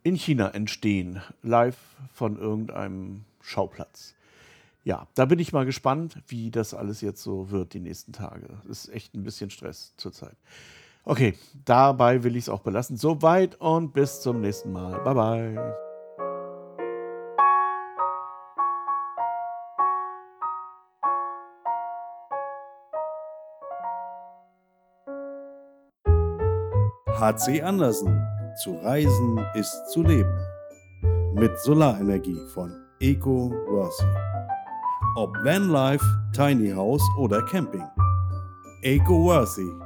in 0.03 0.17
China 0.17 0.49
entstehen, 0.51 1.23
live 1.43 1.79
von 2.13 2.39
irgendeinem 2.39 3.25
Schauplatz. 3.41 4.15
Ja, 4.85 5.09
da 5.15 5.25
bin 5.25 5.39
ich 5.39 5.53
mal 5.53 5.65
gespannt, 5.65 6.19
wie 6.29 6.51
das 6.51 6.75
alles 6.75 7.01
jetzt 7.01 7.23
so 7.23 7.51
wird 7.51 7.73
die 7.73 7.81
nächsten 7.81 8.13
Tage. 8.13 8.47
Das 8.69 8.85
ist 8.85 8.95
echt 8.95 9.15
ein 9.15 9.25
bisschen 9.25 9.51
Stress 9.51 9.95
zurzeit. 9.97 10.37
Okay, 11.09 11.35
dabei 11.65 12.25
will 12.25 12.35
ich 12.35 12.45
es 12.45 12.49
auch 12.49 12.63
belassen. 12.63 12.97
Soweit 12.97 13.55
und 13.61 13.93
bis 13.93 14.23
zum 14.23 14.41
nächsten 14.41 14.73
Mal. 14.73 14.99
Bye 15.05 15.15
bye. 15.15 15.75
HC 27.21 27.63
Andersen. 27.63 28.21
Zu 28.65 28.75
reisen 28.83 29.39
ist 29.55 29.91
zu 29.93 30.03
leben. 30.03 30.37
Mit 31.35 31.57
Solarenergie 31.61 32.41
von 32.53 32.73
Eco 32.99 33.53
Worthy. 33.69 34.07
Ob 35.15 35.31
Vanlife, 35.45 36.05
Tiny 36.33 36.73
House 36.73 37.05
oder 37.17 37.43
Camping. 37.43 37.87
Eco 38.83 39.25
Worthy 39.27 39.86